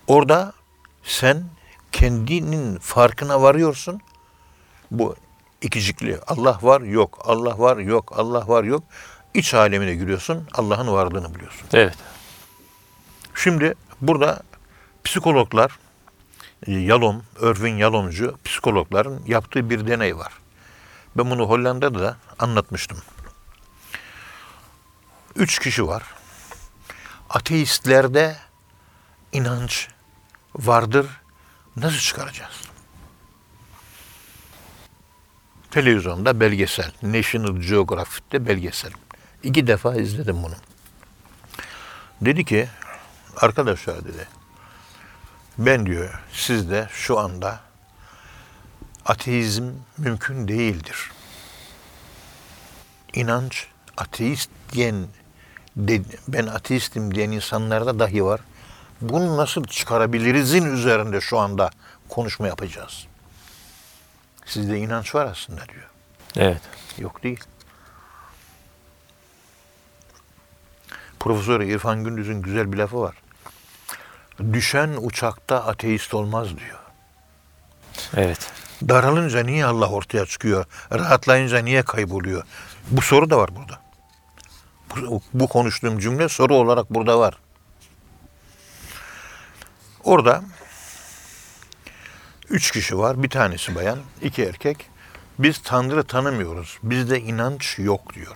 [0.08, 0.54] Orada
[1.04, 1.46] sen
[1.94, 4.02] kendinin farkına varıyorsun.
[4.92, 5.16] Bu
[5.62, 8.84] ikicikli Allah var yok, Allah var yok, Allah var yok.
[9.34, 11.68] İç alemine giriyorsun, Allah'ın varlığını biliyorsun.
[11.74, 11.96] Evet.
[13.36, 14.44] Şimdi burada
[15.04, 15.80] psikologlar,
[16.68, 20.34] e, Yalom, Irving Yalomcu psikologların yaptığı bir deney var.
[21.18, 22.98] Ben bunu Hollanda'da da anlatmıştım.
[25.36, 26.04] Üç kişi var.
[27.30, 28.36] Ateistlerde
[29.32, 29.88] inanç
[30.56, 31.08] vardır.
[31.78, 32.62] Nasıl çıkaracağız?
[35.72, 38.92] Televizyonda belgesel, National Geographic'te belgesel.
[39.44, 40.56] İki defa izledim bunu.
[42.22, 42.70] Dedi ki,
[43.38, 44.28] arkadaşlar dedi,
[45.58, 47.60] ben diyor sizde şu anda
[49.06, 51.12] ateizm mümkün değildir.
[53.14, 53.68] İnanç,
[53.98, 55.08] ateist diyen,
[56.28, 58.42] ben ateistim diyen insanlarda dahi var.
[59.02, 61.70] Bunu nasıl çıkarabilirizin üzerinde şu anda
[62.10, 63.08] konuşma yapacağız.
[64.46, 65.90] Sizde inanç var aslında diyor.
[66.36, 66.62] Evet.
[66.98, 67.40] Yok değil.
[71.20, 73.16] Profesör İrfan Gündüz'ün güzel bir lafı var.
[74.54, 76.80] Düşen uçakta ateist olmaz diyor.
[78.16, 78.52] Evet.
[78.90, 80.66] Daralınca niye Allah ortaya çıkıyor?
[80.92, 82.44] Rahatlayınca niye kayboluyor?
[82.92, 83.82] Bu soru da var burada.
[84.96, 87.38] Bu, bu konuştuğum cümle soru olarak burada var.
[90.04, 90.44] Orada
[92.50, 93.24] üç kişi var.
[93.24, 94.90] Bir tanesi bayan, iki erkek.
[95.40, 96.78] Biz Tanrı tanımıyoruz.
[96.84, 98.36] Bizde inanç yok diyor.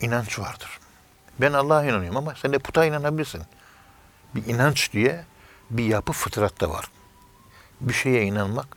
[0.00, 0.78] İnanç vardır.
[1.40, 3.42] Ben Allah'a inanıyorum ama sen de puta inanabilirsin.
[4.34, 5.24] Bir inanç diye
[5.70, 6.90] bir yapı fıtratta var
[7.80, 8.76] bir şeye inanmak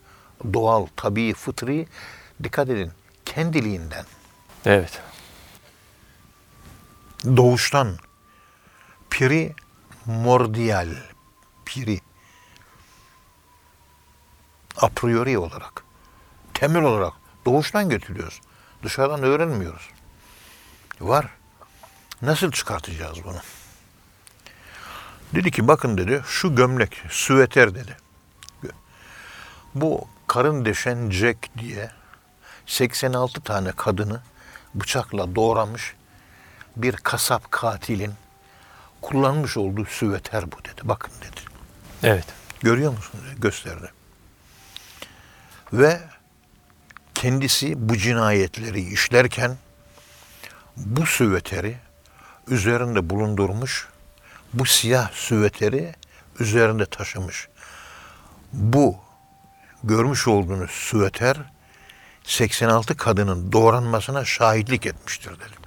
[0.54, 1.88] doğal, tabii, fıtri,
[2.44, 2.92] dikkat edin,
[3.26, 4.06] kendiliğinden,
[4.66, 5.02] Evet.
[7.26, 7.98] doğuştan,
[9.10, 9.54] piri
[10.10, 10.90] mordial,
[11.66, 12.02] piri,
[14.78, 15.84] a priori olarak,
[16.54, 17.14] temel olarak
[17.46, 18.42] doğuştan götürüyoruz.
[18.84, 19.90] Dışarıdan öğrenmiyoruz.
[21.02, 21.28] Var.
[22.22, 23.40] Nasıl çıkartacağız bunu?
[25.36, 27.98] Dedi ki bakın dedi şu gömlek, süveter dedi.
[29.76, 31.92] Bu karın deşen Jack diye
[32.66, 34.22] 86 tane kadını
[34.76, 35.96] bıçakla doğramış
[36.76, 38.14] bir kasap katilin
[39.10, 40.82] kullanmış olduğu süveter bu dedi.
[40.84, 41.42] Bakın dedi.
[42.04, 42.26] Evet.
[42.62, 43.26] Görüyor musunuz?
[43.38, 43.92] Gösterdi.
[45.74, 46.02] Ve
[47.16, 49.58] kendisi bu cinayetleri işlerken
[50.78, 51.78] bu süveteri
[52.48, 53.88] üzerinde bulundurmuş,
[54.54, 55.96] bu siyah süveteri
[56.40, 57.48] üzerinde taşımış.
[58.54, 58.98] Bu
[59.84, 61.38] görmüş olduğunuz süveter
[62.24, 65.60] 86 kadının doğranmasına şahitlik etmiştir dedi.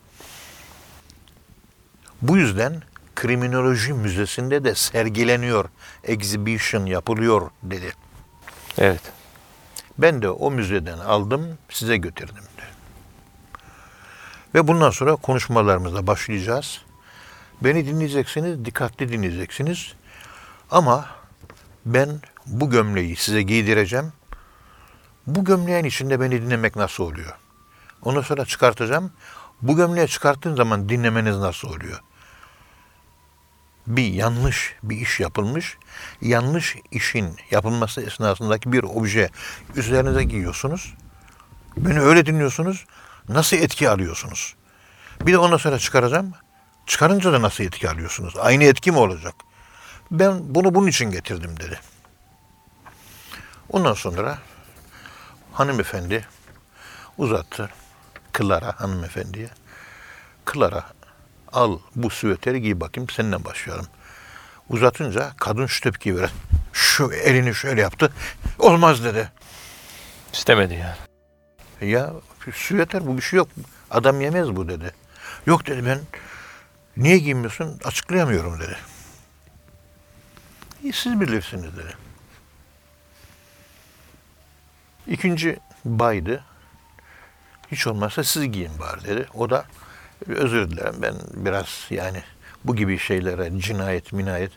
[2.23, 2.83] Bu yüzden
[3.23, 5.65] kriminoloji müzesinde de sergileniyor,
[6.05, 7.93] exhibition yapılıyor dedi.
[8.79, 9.01] Evet.
[9.99, 12.63] Ben de o müzeden aldım, size götürdüm de.
[14.55, 16.81] Ve bundan sonra konuşmalarımıza başlayacağız.
[17.61, 19.93] Beni dinleyeceksiniz, dikkatli dinleyeceksiniz.
[20.71, 21.07] Ama
[21.87, 24.13] ben bu gömleği size giydireceğim.
[25.27, 27.37] Bu gömleğin içinde beni dinlemek nasıl oluyor?
[28.03, 29.13] Ondan sonra çıkartacağım.
[29.63, 32.01] Bu gömleği çıkarttığın zaman dinlemeniz nasıl oluyor?
[33.87, 35.77] Bir yanlış bir iş yapılmış.
[36.21, 39.31] Yanlış işin yapılması esnasındaki bir obje
[39.77, 40.95] üzerinize giyiyorsunuz.
[41.77, 42.85] Beni öyle dinliyorsunuz.
[43.29, 44.55] Nasıl etki alıyorsunuz?
[45.21, 46.33] Bir de ondan sonra çıkaracağım.
[46.87, 48.35] Çıkarınca da nasıl etki alıyorsunuz?
[48.39, 49.35] Aynı etki mi olacak?
[50.11, 51.81] Ben bunu bunun için getirdim dedi.
[53.69, 54.39] Ondan sonra
[55.53, 56.27] hanımefendi
[57.19, 57.71] uzattı.
[58.39, 59.51] Clara hanımefendiye.
[60.53, 60.85] Clara
[61.53, 63.87] al bu süveteri giy bakayım seninle başlayalım.
[64.69, 66.33] Uzatınca kadın şu tepkiyi verir.
[66.73, 68.13] Şu elini şöyle yaptı.
[68.59, 69.33] Olmaz dedi.
[70.33, 71.93] İstemedi yani.
[71.93, 72.13] Ya
[72.55, 73.49] süveter bu bir şey yok.
[73.91, 74.93] Adam yemez bu dedi.
[75.47, 76.01] Yok dedi ben
[76.97, 78.77] niye giymiyorsun açıklayamıyorum dedi.
[80.83, 81.97] İyi siz bilirsiniz dedi.
[85.07, 86.45] İkinci baydı.
[87.71, 89.27] Hiç olmazsa siz giyin bari dedi.
[89.35, 89.65] O da
[90.27, 92.23] özür dilerim ben biraz yani
[92.65, 94.53] bu gibi şeylere cinayet, minayet,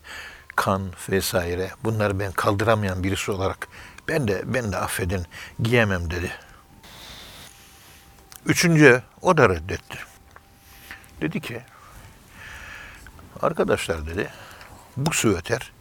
[0.55, 3.67] kan vesaire bunları ben kaldıramayan birisi olarak
[4.07, 5.25] ben de ben de affedin
[5.59, 6.31] giyemem dedi.
[8.45, 9.97] Üçüncü o da reddetti.
[11.21, 11.61] Dedi ki
[13.41, 14.29] arkadaşlar dedi
[14.97, 15.71] bu süveter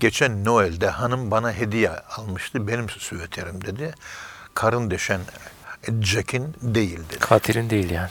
[0.00, 3.94] geçen Noel'de hanım bana hediye almıştı benim süveterim dedi.
[4.54, 5.20] Karın deşen
[6.00, 7.18] Jack'in değil dedi.
[7.18, 8.10] Katilin değil yani.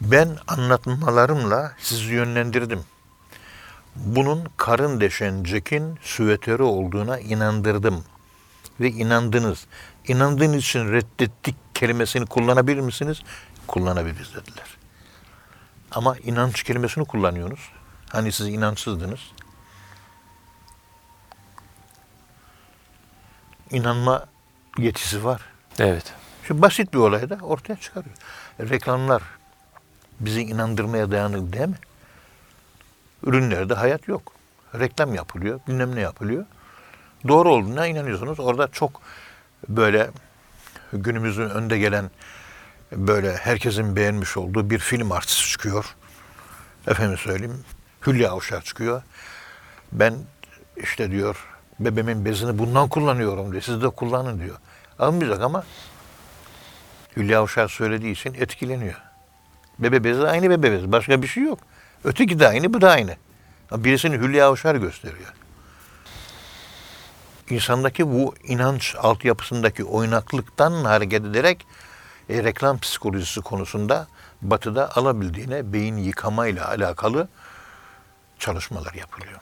[0.00, 2.84] Ben anlatmalarımla sizi yönlendirdim.
[3.96, 8.04] Bunun karın deşen Jack'in süveteri olduğuna inandırdım.
[8.80, 9.66] Ve inandınız.
[10.08, 13.22] İnandığınız için reddettik kelimesini kullanabilir misiniz?
[13.66, 14.76] Kullanabiliriz dediler.
[15.90, 17.60] Ama inanç kelimesini kullanıyorsunuz.
[18.08, 19.20] Hani siz inançsızdınız.
[23.70, 24.26] İnanma
[24.78, 25.40] yetisi var.
[25.78, 26.14] Evet.
[26.44, 28.16] Şu basit bir olay da ortaya çıkarıyor.
[28.60, 29.22] Reklamlar
[30.20, 31.78] bizi inandırmaya dayanıklı değil mi?
[33.22, 34.32] Ürünlerde hayat yok.
[34.78, 36.44] Reklam yapılıyor, bilmem ne yapılıyor.
[37.28, 38.40] Doğru olduğuna inanıyorsunuz.
[38.40, 39.02] Orada çok
[39.68, 40.10] böyle
[40.92, 42.10] günümüzün önde gelen
[42.92, 45.96] böyle herkesin beğenmiş olduğu bir film artisti çıkıyor.
[46.86, 47.64] Efendim söyleyeyim.
[48.06, 49.02] Hülya Avşar çıkıyor.
[49.92, 50.14] Ben
[50.76, 51.46] işte diyor
[51.80, 53.62] bebeğimin bezini bundan kullanıyorum diyor.
[53.62, 54.56] Siz de kullanın diyor.
[54.98, 55.64] Almayacak ama
[57.16, 59.09] Hülya Avşar söylediği için etkileniyor.
[59.80, 60.92] Bebe bezi aynı bebe bezi.
[60.92, 61.58] Başka bir şey yok.
[62.04, 63.16] Öteki de aynı, bu da aynı.
[63.72, 65.34] Birisini Hülya Avşar gösteriyor.
[67.50, 71.66] İnsandaki bu inanç altyapısındaki oynaklıktan hareket ederek
[72.28, 74.06] e, reklam psikolojisi konusunda
[74.42, 77.28] batıda alabildiğine beyin yıkamayla alakalı
[78.38, 79.40] çalışmalar yapılıyor.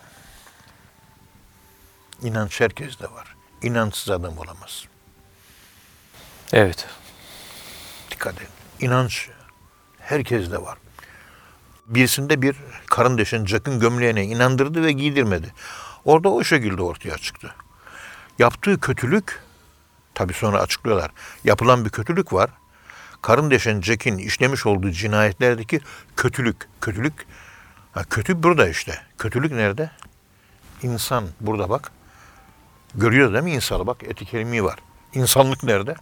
[2.23, 3.37] İnanç herkeste var.
[3.63, 4.85] İnançsız adam olamaz.
[6.53, 6.87] Evet.
[8.11, 8.49] Dikkat edin.
[8.81, 9.29] İnanç
[10.09, 10.79] herkeste var.
[11.87, 12.57] Birisinde bir
[12.87, 15.55] karın deşen Jack'ın gömleğine inandırdı ve giydirmedi.
[16.05, 17.55] Orada o şekilde ortaya çıktı.
[18.39, 19.43] Yaptığı kötülük,
[20.15, 21.11] tabi sonra açıklıyorlar,
[21.45, 22.51] yapılan bir kötülük var.
[23.23, 25.81] Karın deşen Jack'in işlemiş olduğu cinayetlerdeki
[26.17, 27.27] kötülük, kötülük,
[27.93, 29.03] ha, kötü burada işte.
[29.19, 29.91] Kötülük nerede?
[30.83, 31.93] İnsan burada bak.
[32.95, 33.87] Görüyoruz değil mi insanı?
[33.87, 34.79] Bak eti kerimi var.
[35.15, 35.95] İnsanlık nerede?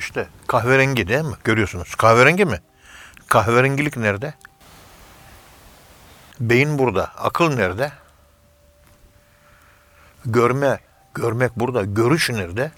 [0.00, 1.34] İşte kahverengi değil mi?
[1.44, 1.94] Görüyorsunuz.
[1.94, 2.60] Kahverengi mi?
[3.26, 4.34] Kahverengilik nerede?
[6.40, 7.04] Beyin burada.
[7.04, 7.92] Akıl nerede?
[10.24, 10.80] Görme.
[11.14, 11.84] Görmek burada.
[11.84, 12.72] Görüş nerede?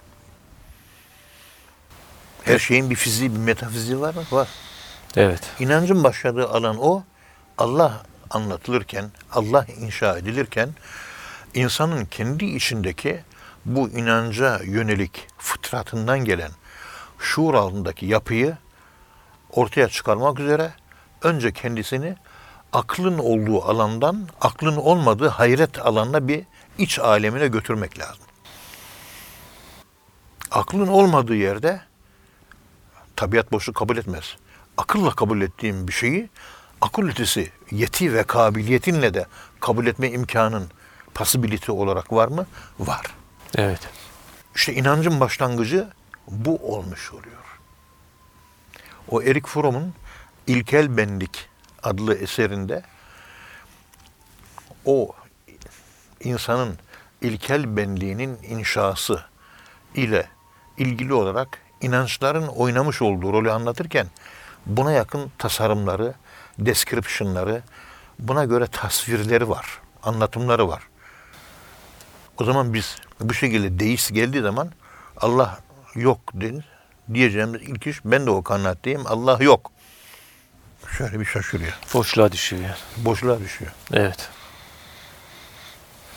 [2.45, 4.23] Her şeyin bir fiziği, bir metafiziği var mı?
[4.33, 4.49] Var.
[5.17, 5.41] Evet.
[5.59, 7.05] İnancın başladığı alan o.
[7.59, 10.69] Allah anlatılırken, Allah inşa edilirken
[11.55, 13.21] insanın kendi içindeki
[13.65, 16.51] bu inanca yönelik fıtratından gelen
[17.23, 18.57] şuur altındaki yapıyı
[19.51, 20.73] ortaya çıkarmak üzere
[21.23, 22.17] önce kendisini
[22.73, 26.45] aklın olduğu alandan aklın olmadığı hayret alanına bir
[26.79, 28.25] iç alemine götürmek lazım.
[30.51, 31.81] Aklın olmadığı yerde
[33.17, 34.37] tabiat boşluk kabul etmez.
[34.77, 36.31] Akılla kabul ettiğim bir şeyi
[36.81, 39.27] akıl ötesi yeti ve kabiliyetinle de
[39.61, 40.69] kabul etme imkanın
[41.15, 42.47] possibility olarak var mı?
[42.79, 43.07] Var.
[43.55, 43.81] Evet.
[44.55, 45.89] İşte inancın başlangıcı
[46.29, 47.59] bu olmuş oluyor.
[49.09, 49.95] O Erik Fromm'un
[50.47, 51.49] İlkel Benlik
[51.83, 52.83] adlı eserinde
[54.85, 55.15] o
[56.21, 56.79] insanın
[57.21, 59.25] ilkel benliğinin inşası
[59.95, 60.29] ile
[60.79, 64.07] ilgili olarak inançların oynamış olduğu rolü anlatırken
[64.67, 66.15] buna yakın tasarımları,
[66.59, 67.63] description'ları,
[68.19, 70.83] buna göre tasvirleri var, anlatımları var.
[72.41, 74.71] O zaman biz bu şekilde deist geldiği zaman
[75.17, 75.59] Allah
[75.95, 76.65] yok denir.
[77.15, 79.07] Diyeceğimiz ilk iş ben de o kanaatteyim.
[79.07, 79.71] Allah yok.
[80.99, 81.73] Şöyle bir şaşırıyor.
[81.95, 82.75] Boşluğa düşüyor yani.
[82.97, 83.73] Boşluğa düşüyor.
[83.93, 84.31] Evet.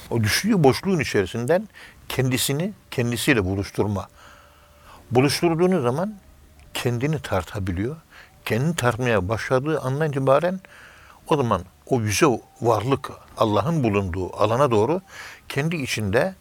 [0.10, 1.70] O düştüğü boşluğun içerisinden
[2.10, 4.08] kendisini kendisiyle buluşturma.
[5.12, 6.16] Buluşturduğunuz zaman
[6.74, 7.96] kendini tartabiliyor.
[8.46, 10.60] Kendini tartmaya başladığı andan itibaren
[11.28, 12.26] o zaman o yüce
[12.62, 15.02] varlık Allah'ın bulunduğu alana doğru
[15.50, 16.36] kendi içinde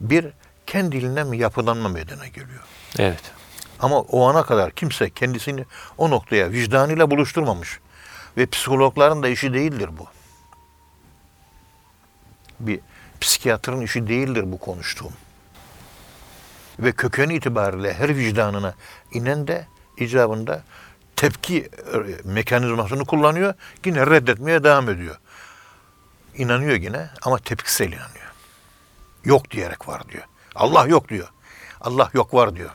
[0.00, 0.26] bir
[0.66, 2.62] kendiliğinden bir yapılanma meydana geliyor.
[2.98, 3.22] Evet.
[3.80, 5.64] Ama o ana kadar kimse kendisini
[5.98, 7.80] o noktaya vicdanıyla buluşturmamış.
[8.36, 10.06] Ve psikologların da işi değildir bu.
[12.60, 12.80] Bir
[13.20, 15.12] psikiyatrın işi değildir bu konuştuğum.
[16.78, 18.74] Ve köken itibariyle her vicdanına
[19.12, 19.66] inen de
[19.98, 20.62] icabında
[21.16, 21.68] tepki e,
[22.24, 23.54] mekanizmasını kullanıyor.
[23.84, 25.16] Yine reddetmeye devam ediyor.
[26.36, 28.32] İnanıyor yine ama tepkisel inanıyor.
[29.24, 30.24] Yok diyerek var diyor.
[30.54, 31.28] Allah yok diyor.
[31.80, 32.70] Allah yok var diyor.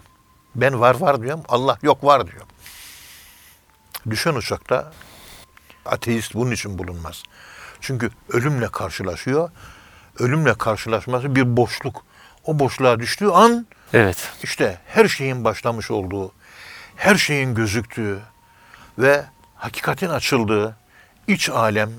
[0.55, 1.43] Ben var var diyorum.
[1.49, 2.41] Allah yok var diyor.
[4.09, 4.91] Düşen uçakta
[5.85, 7.23] ateist bunun için bulunmaz.
[7.81, 9.51] Çünkü ölümle karşılaşıyor.
[10.19, 12.03] Ölümle karşılaşması bir boşluk.
[12.45, 14.31] O boşluğa düştüğü an Evet.
[14.43, 16.31] işte her şeyin başlamış olduğu,
[16.95, 18.19] her şeyin gözüktüğü
[18.97, 19.25] ve
[19.55, 20.77] hakikatin açıldığı
[21.27, 21.89] iç alem,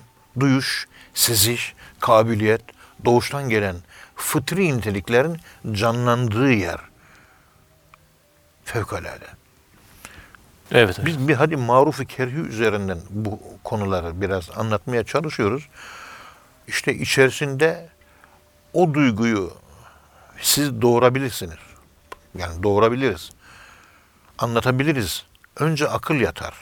[0.41, 2.63] duyuş, seziş, kabiliyet,
[3.05, 3.77] doğuştan gelen
[4.21, 5.41] fıtri niteliklerin
[5.73, 6.81] canlandığı yer.
[8.65, 9.27] Fevkalade.
[10.73, 10.95] Evet.
[10.99, 11.07] evet.
[11.07, 15.69] Biz bir hadi marufu kerhi üzerinden bu konuları biraz anlatmaya çalışıyoruz.
[16.69, 17.89] İşte içerisinde
[18.73, 19.53] o duyguyu
[20.41, 21.59] siz doğurabilirsiniz.
[22.39, 23.31] Yani doğurabiliriz.
[24.39, 25.25] Anlatabiliriz.
[25.57, 26.55] Önce akıl yatar.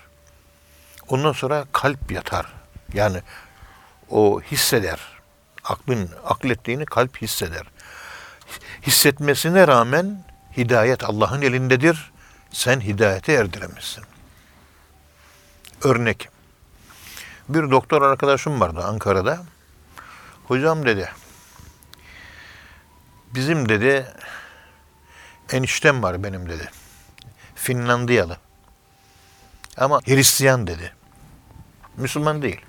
[1.09, 2.47] Ondan sonra kalp yatar.
[2.95, 3.23] Yani
[4.11, 5.18] o hisseder.
[5.69, 7.67] Aklın aklettiğini kalp hisseder.
[8.83, 10.25] Hissetmesine rağmen
[10.57, 12.13] hidayet Allah'ın elindedir.
[12.53, 14.05] Sen hidayete erdiremezsin.
[15.85, 16.29] Örnek.
[17.49, 19.43] Bir doktor arkadaşım vardı Ankara'da.
[20.45, 21.13] Hocam dedi.
[23.35, 24.15] Bizim dedi
[25.53, 26.71] eniştem var benim dedi.
[27.55, 28.37] Finlandiyalı.
[29.77, 30.93] Ama Hristiyan dedi.
[31.97, 32.61] Müslüman değil.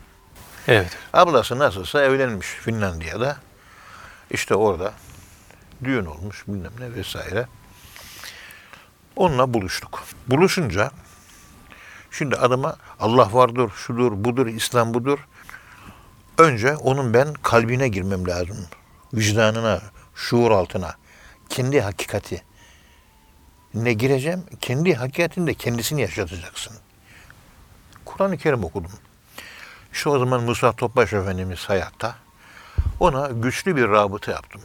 [0.70, 0.98] Evet.
[1.14, 3.38] Ablası nasılsa evlenmiş Finlandiya'da.
[4.32, 4.94] İşte orada
[5.84, 7.48] düğün olmuş bilmem ne vesaire.
[9.16, 10.04] Onunla buluştuk.
[10.28, 10.92] Buluşunca
[12.12, 15.20] şimdi adama Allah vardır, şudur, budur, İslam budur.
[16.38, 18.58] Önce onun ben kalbine girmem lazım.
[19.14, 19.82] Vicdanına,
[20.16, 20.96] şuur altına,
[21.50, 22.44] kendi hakikati.
[23.74, 24.44] Ne gireceğim?
[24.62, 26.78] Kendi hakikatinde kendisini yaşatacaksın.
[28.06, 28.92] Kur'an-ı Kerim okudum.
[29.94, 32.16] İşte o zaman Musa Topbaş Efendimiz hayatta.
[33.00, 34.62] Ona güçlü bir rabıta yaptım.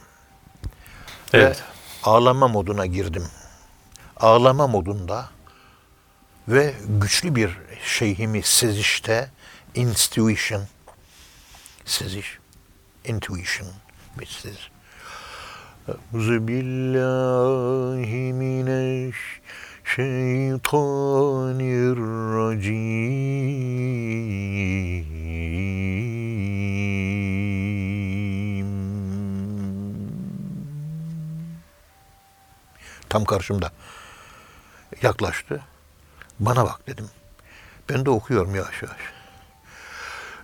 [1.33, 1.57] Evet.
[1.57, 1.63] Ve
[2.03, 3.27] ağlama moduna girdim.
[4.17, 5.29] Ağlama modunda
[6.47, 9.29] ve güçlü bir şeyhimi sezişte
[9.75, 10.63] intuition
[11.85, 12.39] seziş
[13.05, 13.69] intuition
[14.19, 14.71] bir seziş
[16.13, 19.15] Euzu billahi mineş
[33.09, 33.71] Tam karşımda.
[35.01, 35.61] Yaklaştı.
[36.39, 37.09] Bana bak dedim.
[37.89, 38.97] Ben de okuyorum yavaş yavaş.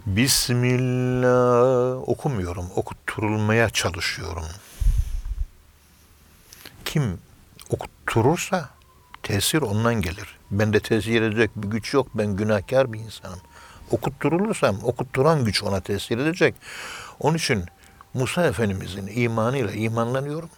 [0.05, 1.29] Bismillah
[2.09, 2.71] okumuyorum.
[2.75, 4.45] Okutturulmaya çalışıyorum.
[6.85, 7.19] Kim
[7.69, 8.69] okutturursa
[9.23, 10.37] tesir ondan gelir.
[10.51, 12.07] Bende tesir edecek bir güç yok.
[12.13, 13.39] Ben günahkar bir insanım.
[13.91, 16.55] Okutturulursam okutturan güç ona tesir edecek.
[17.19, 17.65] Onun için
[18.13, 20.49] Musa Efendimizin imanıyla imanlanıyorum.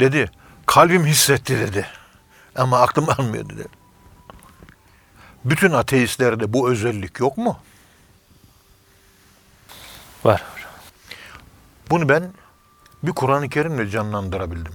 [0.00, 0.30] Dedi,
[0.66, 1.86] kalbim hissetti dedi.
[2.56, 3.66] Ama aklım almıyor dedi.
[5.44, 7.58] Bütün ateistlerde bu özellik yok mu?
[10.24, 10.42] Var.
[11.90, 12.32] Bunu ben
[13.02, 14.74] bir Kur'an-ı Kerim'le canlandırabildim.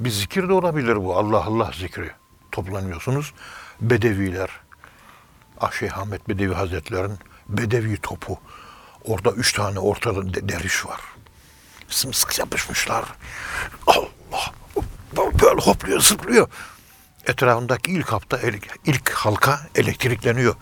[0.00, 1.16] Bir zikir de olabilir bu.
[1.16, 2.10] Allah Allah zikri.
[2.52, 3.32] Toplanıyorsunuz.
[3.80, 4.50] Bedeviler.
[5.60, 8.38] Ah Şeyh Ahmet Bedevi Hazretleri'nin Bedevi topu.
[9.04, 11.00] Orada üç tane ortada de- deriş var.
[11.88, 13.04] Sımsıkı yapışmışlar.
[13.86, 14.52] Allah!
[15.16, 16.48] Böyle hopluyor, zıplıyor.
[17.26, 18.38] Etrafındaki ilk hafta,
[18.86, 20.54] ilk halka elektrikleniyor.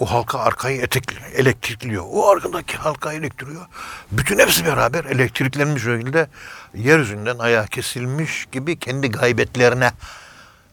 [0.00, 2.04] O halka arkayı etek- elektrikliyor.
[2.10, 3.66] O arkadaki halka elektriyor.
[4.12, 6.28] Bütün hepsi beraber elektriklenmiş şekilde
[6.74, 9.92] yeryüzünden ayağı kesilmiş gibi kendi gaybetlerine,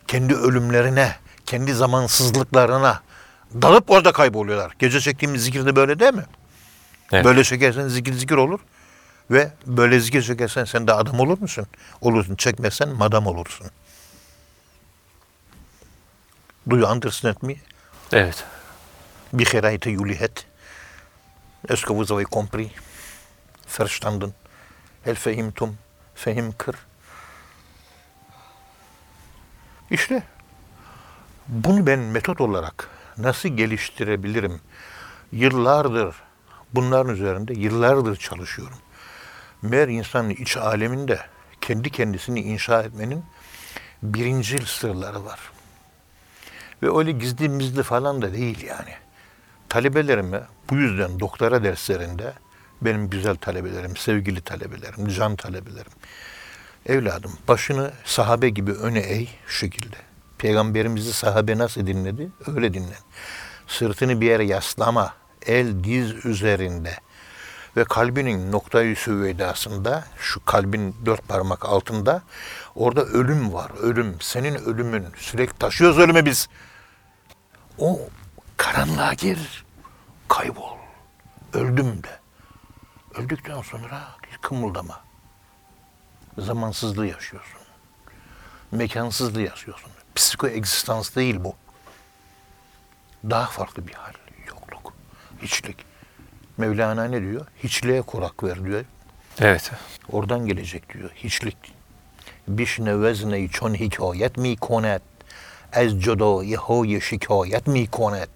[0.08, 1.16] kendi ölümlerine,
[1.46, 3.02] kendi zamansızlıklarına
[3.62, 4.72] dalıp orada kayboluyorlar.
[4.80, 6.26] Gece çektiğimiz zikirde böyle değil mi?
[7.12, 7.26] Evet.
[7.26, 8.60] Böyle çekersen zikir zikir olur.
[9.32, 11.68] Ve böyle zikir çekersen sen de adam olur musun?
[12.02, 12.36] Olursun.
[12.36, 13.68] Çekmezsen madam olursun.
[16.68, 17.56] Do you understand me?
[18.12, 18.46] Evet.
[19.34, 20.46] Begrijpt jullie het?
[21.68, 22.72] Est-ce que vous avez compris?
[23.68, 24.34] Verstanden?
[25.02, 25.78] Hel fehimtum?
[26.16, 26.76] Fehimkır?
[29.92, 30.24] İşte
[31.48, 34.62] bunu ben metot olarak nasıl geliştirebilirim?
[35.32, 36.16] Yıllardır
[36.74, 38.78] bunların üzerinde yıllardır çalışıyorum.
[39.62, 41.20] Meğer insanın iç aleminde
[41.62, 43.26] kendi kendisini inşa etmenin
[44.04, 45.40] birincil sırları var.
[46.84, 48.94] Ve öyle gizli mizli falan da değil yani.
[49.70, 52.34] Talebelerime bu yüzden doktora derslerinde
[52.82, 55.92] benim güzel talebelerim, sevgili talebelerim, can talebelerim.
[56.86, 59.96] Evladım başını sahabe gibi öne eğ şu şekilde.
[60.38, 62.32] Peygamberimizi sahabe nasıl dinledi?
[62.48, 63.04] Öyle dinlen.
[63.68, 65.14] Sırtını bir yere yaslama.
[65.46, 66.98] El diz üzerinde.
[67.78, 72.22] Ve kalbinin noktayı süveydasında, şu kalbin dört parmak altında,
[72.76, 73.72] orada ölüm var.
[73.82, 74.18] Ölüm.
[74.22, 75.08] Senin ölümün.
[75.18, 76.50] Sürekli taşıyoruz ölümü biz.
[77.78, 78.00] O
[78.58, 79.66] karanlığa gir.
[80.28, 80.78] Kaybol.
[81.54, 82.20] Öldüm de.
[83.16, 84.02] Öldükten sonra
[84.42, 85.02] kımıldama.
[86.38, 87.60] Zamansızlığı yaşıyorsun.
[88.72, 89.92] Mekansızlığı yaşıyorsun.
[90.16, 91.56] Psikoegzistans değil bu.
[93.30, 94.14] Daha farklı bir hal.
[94.48, 94.94] Yokluk.
[95.42, 95.93] Hiçlik.
[96.58, 97.46] Mevlana ne diyor?
[97.64, 98.86] Hiçliğe kurak ver diyor.
[99.40, 99.72] Evet.
[100.12, 101.10] Oradan gelecek diyor.
[101.16, 101.58] Hiçlik.
[102.48, 105.02] Bişne vezne çon hikayet mi konet.
[105.74, 108.30] Ez codo yehoye şikayet mi konet.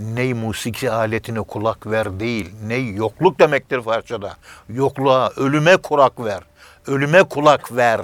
[0.00, 2.50] Ney musiki aletine kulak ver değil.
[2.66, 4.36] Ney yokluk demektir parçada.
[4.68, 6.40] Yokluğa, ölüme kulak ver.
[6.86, 8.00] Ölüme kulak ver.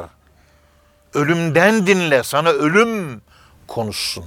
[1.14, 2.22] Ölümden dinle.
[2.22, 3.22] Sana ölüm
[3.66, 4.24] konuşsun.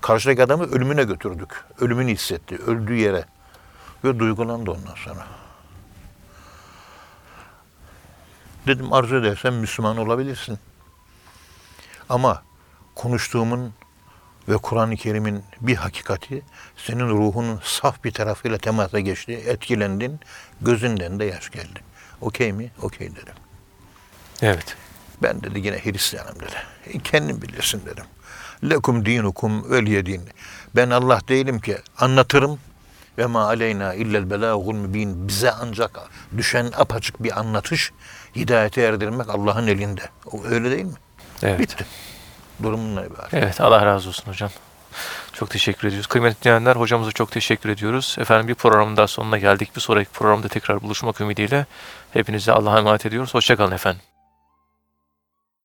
[0.00, 1.64] Karşıdaki adamı ölümüne götürdük.
[1.80, 2.56] Ölümünü hissetti.
[2.66, 3.24] Öldüğü yere.
[4.04, 5.26] Ve duygulandı ondan sonra.
[8.66, 10.58] Dedim arzu edersen Müslüman olabilirsin.
[12.08, 12.42] Ama
[12.94, 13.74] konuştuğumun
[14.48, 16.42] ve Kur'an-ı Kerim'in bir hakikati
[16.76, 20.20] senin ruhunun saf bir tarafıyla temasa geçti, etkilendin,
[20.60, 21.80] gözünden de yaş geldi.
[22.20, 22.70] Okey mi?
[22.82, 23.34] Okey dedim.
[24.42, 24.76] Evet.
[25.22, 26.56] Ben dedi yine Hristiyanım dedi.
[26.86, 28.04] E, kendin bilirsin dedim.
[28.64, 30.22] Lekum dinukum veliye din.
[30.76, 32.58] Ben Allah değilim ki anlatırım
[33.18, 35.28] ve ma aleyna illel belâgul mübin.
[35.28, 36.00] Bize ancak
[36.36, 37.92] düşen apaçık bir anlatış
[38.36, 40.02] hidayete erdirmek Allah'ın elinde.
[40.50, 40.94] Öyle değil mi?
[41.42, 41.58] Evet.
[41.58, 41.86] Bitti.
[42.62, 43.34] Durumun ne ibaret?
[43.34, 43.60] Evet.
[43.60, 44.50] Allah razı olsun hocam.
[45.32, 46.06] Çok teşekkür ediyoruz.
[46.06, 48.16] Kıymetli dinleyenler hocamıza çok teşekkür ediyoruz.
[48.18, 49.76] Efendim bir programın daha sonuna geldik.
[49.76, 51.66] Bir sonraki programda tekrar buluşmak ümidiyle
[52.12, 53.34] hepinize Allah'a emanet ediyoruz.
[53.34, 54.02] Hoşçakalın efendim.